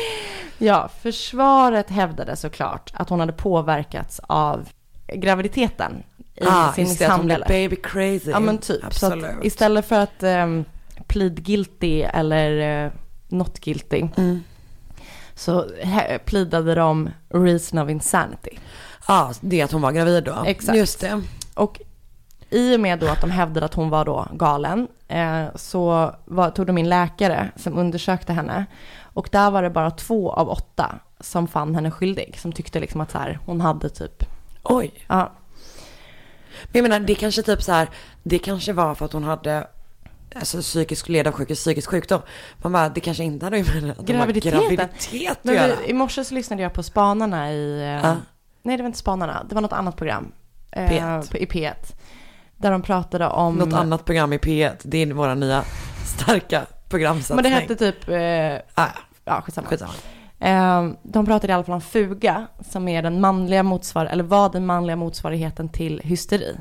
[0.58, 4.70] Ja, försvaret hävdade såklart att hon hade påverkats av
[5.14, 6.04] graviditeten
[6.36, 7.46] i ah, sin misshandel.
[7.48, 8.32] baby crazy.
[8.32, 8.84] Ja men typ.
[8.86, 9.26] Absolut.
[9.26, 10.66] Så istället för att um,
[11.08, 12.92] plead guilty eller uh,
[13.28, 14.44] not guilty Mm.
[15.36, 15.66] så
[16.26, 18.60] pleadade de reason of insanity.
[19.12, 20.44] Ja, det att hon var gravid då.
[20.46, 20.78] Exakt.
[20.78, 21.22] Just det.
[21.54, 21.82] Och
[22.50, 26.50] i och med då att de hävdade att hon var då galen eh, så var,
[26.50, 28.66] tog de in läkare som undersökte henne.
[29.14, 32.38] Och där var det bara två av åtta som fann henne skyldig.
[32.40, 34.24] Som tyckte liksom att så här, hon hade typ,
[34.64, 34.92] Oj.
[35.08, 35.32] ja,
[36.64, 37.90] Men jag menar, det kanske typ så här,
[38.24, 39.68] det kanske var för att hon hade
[40.36, 42.22] alltså psykisk ledarsjuk, psykisk sjukdom.
[42.58, 45.86] Man bara, det kanske inte hade med graviditet att göra.
[45.86, 47.80] I morse så lyssnade jag på Spanarna i...
[47.82, 48.16] eh, Ja.
[48.64, 49.46] Nej, det var inte Spanarna.
[49.50, 50.32] Det var något annat program.
[50.72, 51.32] eh, P1.
[51.32, 51.74] på- I P1.
[52.58, 53.56] Där de pratade om...
[53.56, 55.64] Något annat program i P1, det är våra nya
[56.06, 57.36] starka programsatsning.
[57.36, 58.10] Men det hette typ...
[58.10, 58.90] Eh, Ah,
[59.26, 59.68] ja, skitsamma.
[59.68, 59.94] skitsamma.
[60.40, 64.50] Eh, de pratade i alla fall om fuga, som är den manliga motsvar eller var
[64.50, 66.58] den manliga motsvarigheten till hysteri.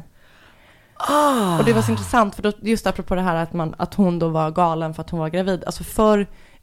[0.96, 3.94] Ah, Och det var så intressant, för då, just apropå det här att, man, att
[3.94, 5.64] hon då var galen för att hon var gravid.
[5.64, 6.18] Alltså för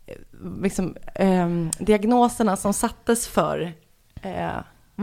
[0.05, 0.15] eh,
[0.61, 3.73] liksom, ehm, diagnoserna som sattes för
[4.21, 4.49] eh,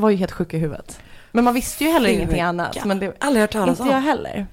[0.00, 1.00] var ju helt sjuka i huvudet.
[1.32, 2.18] Men man visste ju heller Fuga.
[2.18, 2.84] ingenting annat.
[2.84, 4.04] Men det, aldrig hört talas inte jag om.
[4.04, 4.36] heller.
[4.36, 4.46] Eh,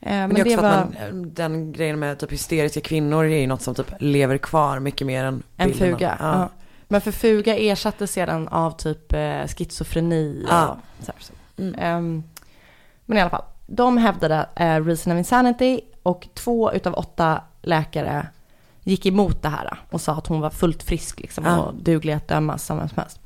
[0.00, 3.24] Men, men det är också det var att man, den grejen med typ hysteriska kvinnor
[3.24, 6.16] är ju något som typ lever kvar mycket mer än en fuga.
[6.20, 6.38] Ja.
[6.40, 6.48] Ja.
[6.88, 10.78] Men för fuga ersattes sedan av typ eh, schizofreni Ja.
[11.00, 11.20] så här.
[11.22, 11.32] Så.
[11.62, 11.74] Mm.
[11.78, 12.22] Ehm,
[13.06, 18.26] men i alla fall, de hävdade eh, reason of insanity och två utav åtta läkare
[18.82, 22.28] gick emot det här och sa att hon var fullt frisk liksom, och duglig att
[22.28, 23.20] dömas som vem som helst.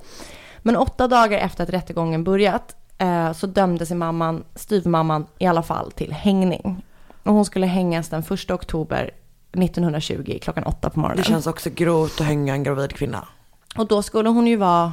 [0.63, 5.63] Men åtta dagar efter att rättegången börjat eh, så dömde sig mamman, styvmamman i alla
[5.63, 6.85] fall till hängning.
[7.23, 9.11] Och hon skulle hängas den 1 oktober
[9.53, 11.17] 1920 klockan åtta på morgonen.
[11.17, 13.29] Det känns också grovt att hänga en gravid kvinna.
[13.77, 14.93] Och då skulle hon ju vara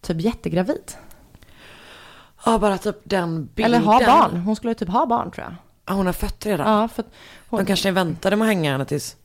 [0.00, 0.92] typ jättegravid.
[2.44, 3.74] Ja, bara typ den bilden.
[3.74, 4.36] Eller ha barn.
[4.36, 5.54] Hon skulle typ ha barn tror jag.
[5.86, 6.72] Ja, hon har fött redan.
[6.72, 7.04] Ja, för
[7.48, 9.16] hon, De kanske väntade med att hänga henne tills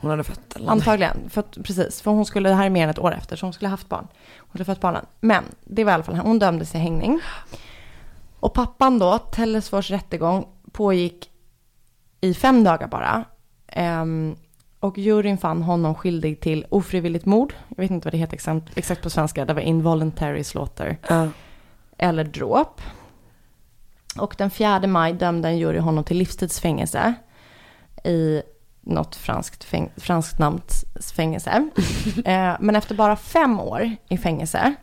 [0.00, 0.70] hon hade fött eller.
[0.70, 2.02] Antagligen, för precis.
[2.02, 3.72] För hon skulle, det här är mer än ett år efter, så hon skulle ha
[3.72, 4.08] haft barn.
[4.38, 5.06] Hon skulle ha fött barnen.
[5.20, 7.20] Men det var i alla fall, hon dömdes till hängning.
[8.40, 11.30] Och pappan då, Tellesfors rättegång, pågick
[12.20, 13.24] i fem dagar bara.
[13.66, 14.36] Ehm,
[14.80, 17.54] och juryn fann honom skyldig till ofrivilligt mord.
[17.68, 19.44] Jag vet inte vad det heter exakt, exakt på svenska.
[19.44, 20.98] Det var involuntary slaughter.
[21.08, 21.28] Ja.
[21.98, 22.80] eller dråp.
[24.18, 27.14] Och den 4 maj dömde en jury honom till livstidsfängelse
[28.04, 28.42] i
[28.88, 30.84] något franskt, fäng, franskt namns
[31.14, 31.50] fängelse.
[32.24, 34.74] eh, men efter bara fem år i fängelse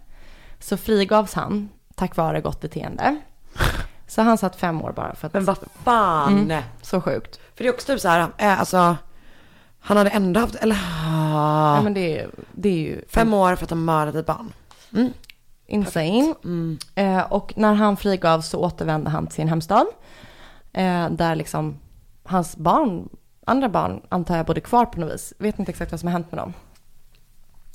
[0.59, 3.15] så frigavs han tack vare gott beteende.
[4.07, 5.33] Så han satt fem år bara för att...
[5.33, 6.39] Men vad fan.
[6.39, 6.63] Mm.
[6.81, 7.39] Så sjukt.
[7.55, 8.97] För det är också typ så här, eh, alltså,
[9.79, 13.63] han hade ändå haft, eller, Ja, men det, är- det är ju fem år för
[13.63, 14.53] att ha mördat ett barn.
[15.67, 16.33] insane.
[16.43, 16.77] Mm.
[16.95, 19.85] Eh, och när han frigavs så återvände han till sin hemstad.
[20.73, 21.79] Eh, där liksom
[22.23, 23.09] hans barn,
[23.45, 25.33] andra barn antar jag bodde kvar på något vis.
[25.37, 26.53] Vet inte exakt vad som har hänt med dem.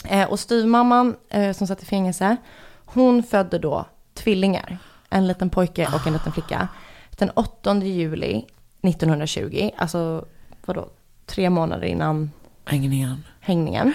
[0.05, 2.37] Eh, och styvmamman eh, som satt i fängelse,
[2.85, 4.79] hon födde då tvillingar.
[5.09, 6.69] En liten pojke och en liten flicka.
[7.11, 8.47] Den 8 juli
[8.83, 10.25] 1920, alltså
[10.65, 10.89] vadå,
[11.27, 12.31] tre månader innan
[12.71, 13.25] Ingen igen.
[13.41, 13.95] hängningen.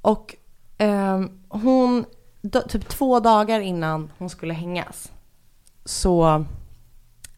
[0.00, 0.36] Och
[0.78, 2.04] ehm, hon,
[2.42, 5.12] då, typ två dagar innan hon skulle hängas,
[5.84, 6.44] så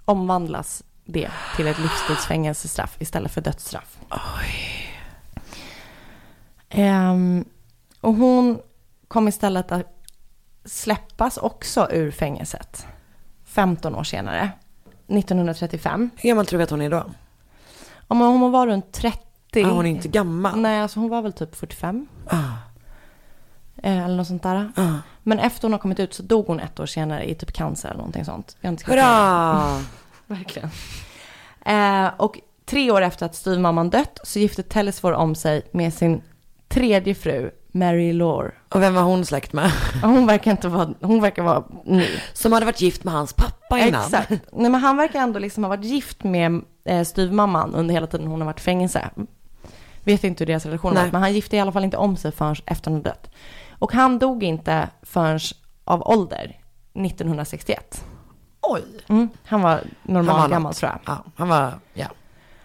[0.04, 3.98] omvandlas det till ett livstidsfängelsestraff istället för dödsstraff.
[6.68, 7.44] Ehm,
[8.00, 8.58] och hon
[9.08, 9.86] kom istället att
[10.64, 12.86] släppas också ur fängelset
[13.44, 14.50] 15 år senare,
[15.06, 16.10] 1935.
[16.16, 17.04] Hur gammal tror vi att hon är då?
[18.08, 19.64] Om hon var runt 30.
[19.64, 20.60] Ah, hon är inte gammal.
[20.60, 22.06] Nej, alltså hon var väl typ 45.
[22.26, 22.36] Ah,
[23.82, 24.72] Eh, eller något sånt där.
[24.76, 24.92] ah.
[25.22, 27.88] Men efter hon har kommit ut så dog hon ett år senare i typ cancer
[27.88, 28.56] eller någonting sånt.
[28.60, 29.80] Jag Hurra!
[30.32, 30.70] Verkligen.
[31.66, 36.22] Eh, och tre år efter att styvmamman dött så gifte Telesfor om sig med sin
[36.68, 38.52] tredje fru, Mary Lore.
[38.68, 39.72] Och vem var hon släkt med?
[40.02, 42.06] Hon verkar inte vara, hon verkar vara ny.
[42.32, 44.02] Som hade varit gift med hans pappa innan.
[44.02, 44.30] Exakt.
[44.30, 48.26] Nej men han verkar ändå liksom ha varit gift med eh, styvmamman under hela tiden
[48.26, 49.10] hon har varit i fängelse.
[50.04, 52.32] Vet inte hur deras relation var, men han gifte i alla fall inte om sig
[52.32, 53.30] förrän efter hon dött.
[53.78, 55.40] Och han dog inte förrän
[55.84, 56.58] av ålder,
[56.94, 58.04] 1961.
[58.62, 58.82] Oj.
[59.08, 59.28] Mm.
[59.44, 60.76] Han var normal Han var gammal något.
[60.76, 61.00] tror jag.
[61.16, 62.06] Ja, han var, ja.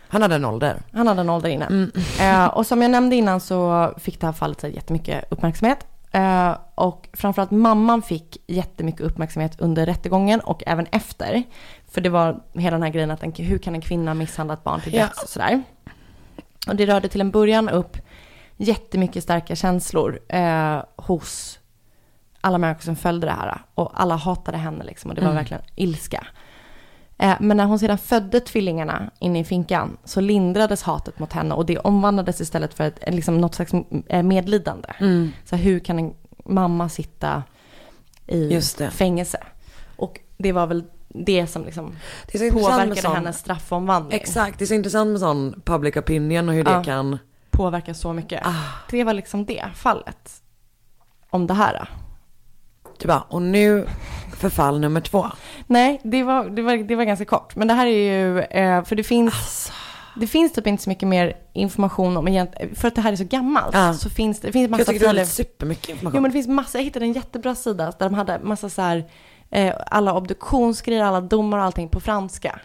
[0.09, 0.81] Han hade en ålder.
[0.93, 1.67] Han hade en ålder innan.
[1.67, 1.91] Mm.
[2.19, 5.87] Eh, och som jag nämnde innan så fick det här fallet så jättemycket uppmärksamhet.
[6.11, 11.43] Eh, och framförallt mamman fick jättemycket uppmärksamhet under rättegången och även efter.
[11.91, 14.63] För det var hela den här grejen att en, hur kan en kvinna misshandla ett
[14.63, 15.01] barn till Ja.
[15.03, 15.63] döds och sådär.
[16.67, 17.97] Och det rörde till en början upp
[18.57, 21.59] jättemycket starka känslor eh, hos
[22.47, 23.61] alla människor som följde det här.
[23.75, 25.35] Och alla hatade henne liksom och det var Mm.
[25.41, 26.27] verkligen ilska.
[27.17, 31.55] Eh, Men när hon sedan födde tvillingarna inne i finkan så lindrades hatet mot henne
[31.55, 33.71] och det omvandlades istället för ett, liksom något slags
[34.07, 34.89] eh, medlidande.
[34.99, 35.31] Mm.
[35.45, 36.13] Så hur kan en
[36.45, 37.43] mamma sitta
[38.27, 38.91] i det.
[38.91, 39.43] fängelse?
[39.95, 41.95] Och det var väl det som liksom
[42.31, 44.19] Det är så påverkade sån, hennes straffomvandling.
[44.21, 46.83] Exakt, det är så intressant med sån public opinion och hur det Ja.
[46.83, 47.17] kan...
[47.51, 48.41] Påverkar så mycket.
[48.45, 50.41] Ah, Det var liksom det fallet.
[51.29, 51.89] Om det här.
[52.99, 53.87] Du bara, och nu
[54.37, 55.25] förfall nummer två.
[55.67, 57.55] Nej, det var, det var, det var ganska kort.
[57.55, 59.73] Men det här är ju, eh, för det finns, Alltså.
[60.15, 63.15] det finns typ inte så mycket mer information om egentligen, för att det här är
[63.15, 63.73] så gammalt.
[63.75, 63.93] Ja.
[63.93, 65.21] Så finns det, det finns Jag massa tycker det filer.
[65.21, 66.15] är supermycket information.
[66.17, 68.81] Jo men det finns massa, jag hittade en jättebra sida där de hade massa så
[68.81, 69.03] här,
[69.51, 72.59] eh, alla obduktionsgrejer, alla domar och allting på franska.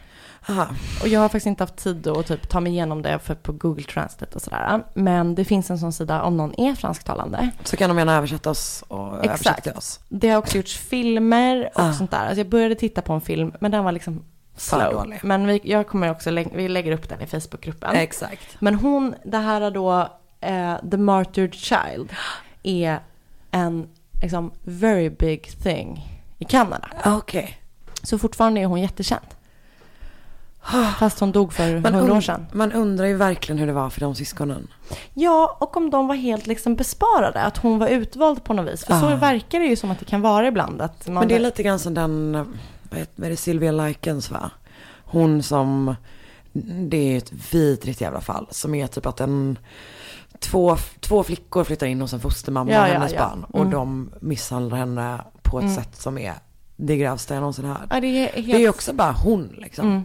[0.48, 0.66] Aha.
[1.02, 3.52] Och jag har faktiskt inte haft tid att typ ta mig igenom det för på
[3.52, 4.84] Google Translate och sådär.
[4.94, 7.50] Men det finns en sån sida om någon är fransktalande.
[7.64, 10.00] Så kan de gärna översätta oss och översätta till oss.
[10.08, 11.92] Det har också gjorts filmer och Ah.
[11.92, 12.18] sånt där.
[12.26, 14.24] Alltså jag började titta på en film, men den var liksom
[14.56, 15.14] slow.
[15.22, 17.94] Men vi, jag kommer också, vi lägger upp den i Facebookgruppen.
[17.96, 18.56] Exakt.
[18.60, 20.08] Men hon, det här är då
[20.40, 22.10] eh, The Martyred Child,
[22.62, 22.98] är
[23.50, 23.88] en
[24.22, 26.88] liksom very big thing i Kanada.
[27.06, 27.58] Okej.
[28.02, 29.26] Så fortfarande är hon jättekänd.
[30.98, 32.46] Fast hon dog för Man, hundra år sedan.
[32.52, 34.68] man undrar ju verkligen hur det var för de syskonen.
[35.14, 38.84] Ja, och om de var helt liksom besparade, att hon var utvald på något vis.
[38.84, 39.16] För så Ah.
[39.16, 40.80] verkar det ju som att det kan vara ibland.
[40.82, 42.32] Att man Men det är lite grann som den,
[42.90, 44.50] vad heter det, Sylvia Likens va?
[45.04, 45.94] Hon som,
[46.88, 48.46] det är ett vidrigt jävla fall.
[48.50, 49.58] Som är typ att en,
[50.38, 53.18] två, två flickor flyttar in hos en fostermamma Ja, och ja, hennes ja.
[53.28, 53.44] barn.
[53.50, 53.70] Och Mm.
[53.72, 55.76] de misshandlar henne på ett Mm.
[55.76, 56.34] sätt som är
[56.76, 57.80] det grövsta jag någonsin hört.
[57.90, 58.46] Ja, det är, helt...
[58.46, 59.86] Det är ju också bara hon liksom.
[59.88, 60.02] Mm.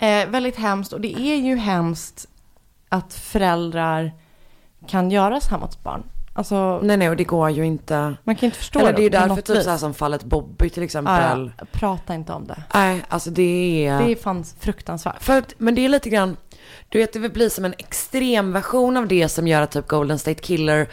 [0.00, 2.26] Eh, väldigt hemskt och det är ju hemskt
[2.88, 4.12] att föräldrar
[4.86, 6.02] kan göra så här mot barn.
[6.34, 8.16] Alltså, Nej nej och det går ju inte.
[8.24, 9.64] man kan inte förstå Eller det är ju därför typ vis.
[9.64, 11.52] så här som fallet Bobby till exempel.
[11.58, 11.64] Ja.
[11.72, 12.62] Prata inte om det.
[12.74, 14.02] Nej alltså det är.
[14.02, 15.22] Det är fan fruktansvärt.
[15.22, 16.36] För men det är lite grann,
[16.88, 20.18] du vet det blir som en extrem version av det som gör att typ Golden
[20.18, 20.88] State Killer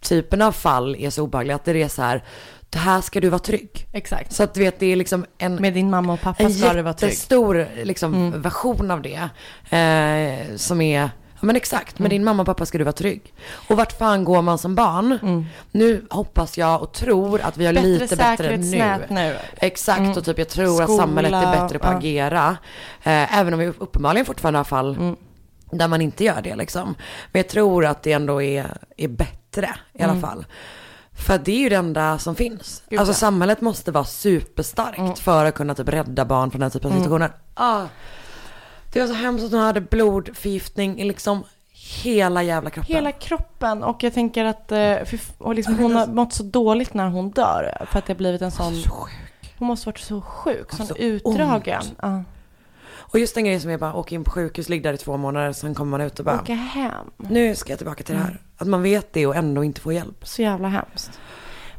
[0.00, 1.56] typen av fall är så obehagliga.
[1.56, 2.24] Att det är så här,
[2.70, 3.86] det här ska du vara trygg.
[3.92, 4.32] Exakt.
[4.32, 6.72] Så att du vet det är liksom en, Med din mamma och pappa en ska
[6.72, 7.10] du vara trygg.
[7.10, 8.42] jättestor liksom, Mm.
[8.42, 9.28] version av det.
[9.76, 11.00] Eh, som är,
[11.34, 12.10] ja men exakt, med Mm.
[12.10, 13.34] din mamma och pappa ska du vara trygg.
[13.68, 15.18] Och vart fan går man som barn?
[15.22, 15.44] Mm.
[15.72, 18.98] Nu hoppas jag och tror att vi har Bättre lite bättre nu.
[19.10, 19.36] nu.
[19.56, 20.10] Exakt, Mm.
[20.12, 21.98] och typ jag tror att Skola, samhället är bättre på att ja.
[21.98, 22.56] agera.
[23.02, 25.16] Eh, även om vi uppenbarligen fortfarande har fall Mm.
[25.70, 26.94] där man inte gör det liksom.
[27.32, 28.66] Men jag tror att det ändå är,
[28.96, 30.44] är bättre i alla fall.
[31.26, 32.82] För det är ju det enda som finns.
[32.88, 33.16] Gud, alltså ja.
[33.16, 37.32] samhället måste vara superstarkt för att kunna typ rädda barn från den typen av situationer.
[37.54, 37.86] Ah.
[38.92, 41.44] Det var så hemskt att hon hade blodförgiftning i liksom
[42.02, 42.94] hela jävla kroppen.
[42.94, 44.96] Hela kroppen och jag tänker att eh,
[45.38, 48.42] och liksom, hon har mått så dåligt när hon dör för att det har blivit
[48.42, 48.74] en sån...
[48.74, 49.54] Så sjuk.
[49.58, 51.80] Hon måste varit så sjuk, sån så utdragen.
[51.80, 51.94] ont.
[52.02, 52.22] Ja.
[52.90, 55.16] Och just den grejen som är bara åka in på sjukhus, ligga där i två
[55.16, 57.10] månader, sen kommer man ut och bara Åka hem.
[57.16, 58.40] nu ska jag tillbaka till det här.
[58.58, 60.26] Att man vet det och ändå inte får hjälp.
[60.26, 61.20] Så jävla hemskt.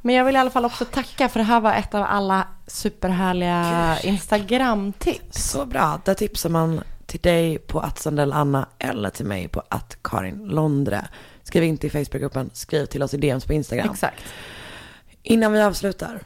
[0.01, 2.47] Men jag vill i alla fall också tacka för det här var ett av alla
[2.67, 5.49] superhärliga Instagram-tips.
[5.51, 9.63] Så bra, där tipsar man till dig på att Sandell Anna eller till mig på
[9.69, 11.07] att Karin Londre.
[11.43, 13.89] Skriv inte i Facebookgruppen, skriv till oss i DMs på Instagram.
[13.91, 14.23] Exakt.
[15.23, 16.21] Innan vi avslutar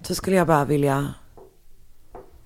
[0.00, 1.14] så skulle jag bara vilja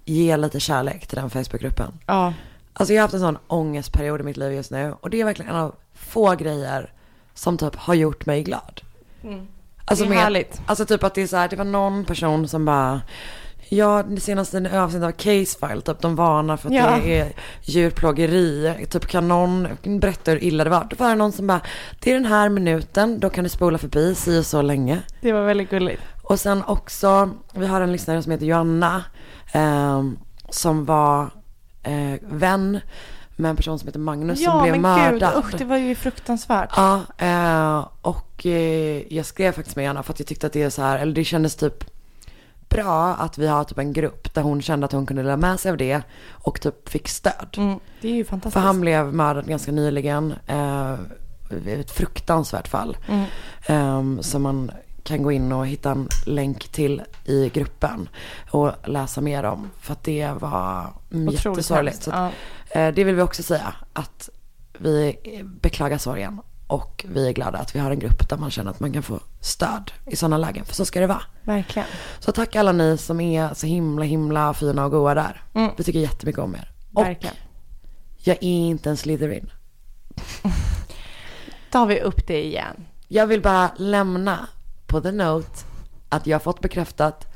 [0.04, 1.98] ge lite kärlek till den Facebookgruppen.
[2.06, 2.32] Ja,
[2.72, 5.24] Alltså jag har haft en sån ångestperiod i mitt liv just nu och det är
[5.24, 6.92] verkligen en av få grejer
[7.34, 8.80] som typ har gjort mig glad.
[9.84, 10.60] Alltså Det är härligt.
[10.66, 13.00] Alltså typ att det är så här, det var någon person som bara,
[13.68, 16.96] ja det senaste avsnittet av Casefile, typ de varnar för att Ja.
[17.04, 20.86] det är djurplågeri, typ kan någon berätta hur illa det var.
[20.90, 21.60] Då var det någon som bara,
[22.00, 25.02] det är den här minuten, då kan du spola förbi si och så länge.
[25.20, 26.02] det var väldigt gulligt.
[26.22, 29.04] Och sen också, vi har en lyssnare som heter Joanna,
[29.52, 30.18] ehm,
[30.50, 31.30] som var
[31.82, 32.80] eh, vän
[33.40, 35.34] med en person som heter Magnus som Ja, blev men mördad.
[35.34, 36.70] gud, usch, det var ju fruktansvärt.
[36.76, 40.62] Ja, eh, och eh, jag skrev faktiskt med henne för att jag tyckte att det
[40.62, 41.84] är så här, eller det kändes typ
[42.68, 45.60] bra att vi har typ en grupp där hon kände att hon kunde dela med
[45.60, 47.54] sig av det och typ fick stöd.
[47.56, 48.52] Mm, det är ju fantastiskt.
[48.54, 50.34] För han blev mördad ganska nyligen.
[50.46, 50.92] Eh,
[51.66, 52.96] ett fruktansvärt fall.
[53.08, 53.24] Mm.
[53.66, 54.70] Eh, som man
[55.10, 58.08] kan gå in och hitta en länk till i gruppen.
[58.50, 59.70] Och läsa mer om.
[59.80, 61.94] För att det var Otroligt jättesorgligt.
[61.96, 62.04] hemskt.
[62.04, 62.32] Så att,
[62.74, 62.80] Ja.
[62.80, 63.74] eh, det vill vi också säga.
[63.92, 64.28] Att
[64.78, 65.16] vi
[65.60, 66.40] beklagar sorgen.
[66.66, 69.02] Och vi är glada att vi har en grupp där man känner att man kan
[69.02, 70.64] få stöd i sådana lägen.
[70.64, 71.22] För så ska det vara.
[71.44, 71.88] Verkligen.
[72.18, 75.42] Så tack alla ni som är så himla himla fina och goa där.
[75.54, 75.70] Mm.
[75.76, 76.70] Vi tycker jättemycket om er.
[76.94, 77.36] Och Verkligen.
[78.18, 79.50] jag är inte en Slytherin.
[81.70, 82.86] tar vi upp det igen.
[83.08, 84.48] Jag vill bara lämna
[84.90, 85.64] på the note
[86.08, 87.26] att jag har fått bekräftat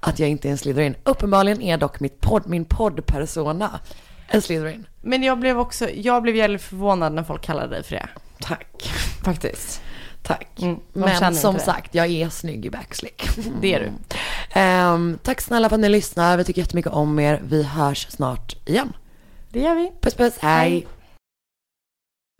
[0.00, 0.96] att jag inte är en Slytherin.
[1.04, 3.80] Uppenbarligen är dock mitt podd, min poddpersona
[4.28, 4.86] en Slytherin.
[5.02, 8.08] Men jag blev också, jag blev väldigt förvånad när folk kallade dig för det.
[8.40, 8.90] Tack.
[9.24, 9.82] Faktiskt.
[10.22, 10.62] Tack.
[10.62, 13.28] Mm, Men som sagt, jag är snygg i backslick.
[13.60, 13.92] Det är du.
[14.60, 16.36] Ehm, tack snälla för att ni lyssnar.
[16.36, 17.42] Vi tycker jättemycket om er.
[17.44, 18.92] Vi hörs snart igen.
[19.50, 19.92] Det gör vi.
[20.00, 20.70] Puss puss, hej.
[20.70, 20.86] Hej.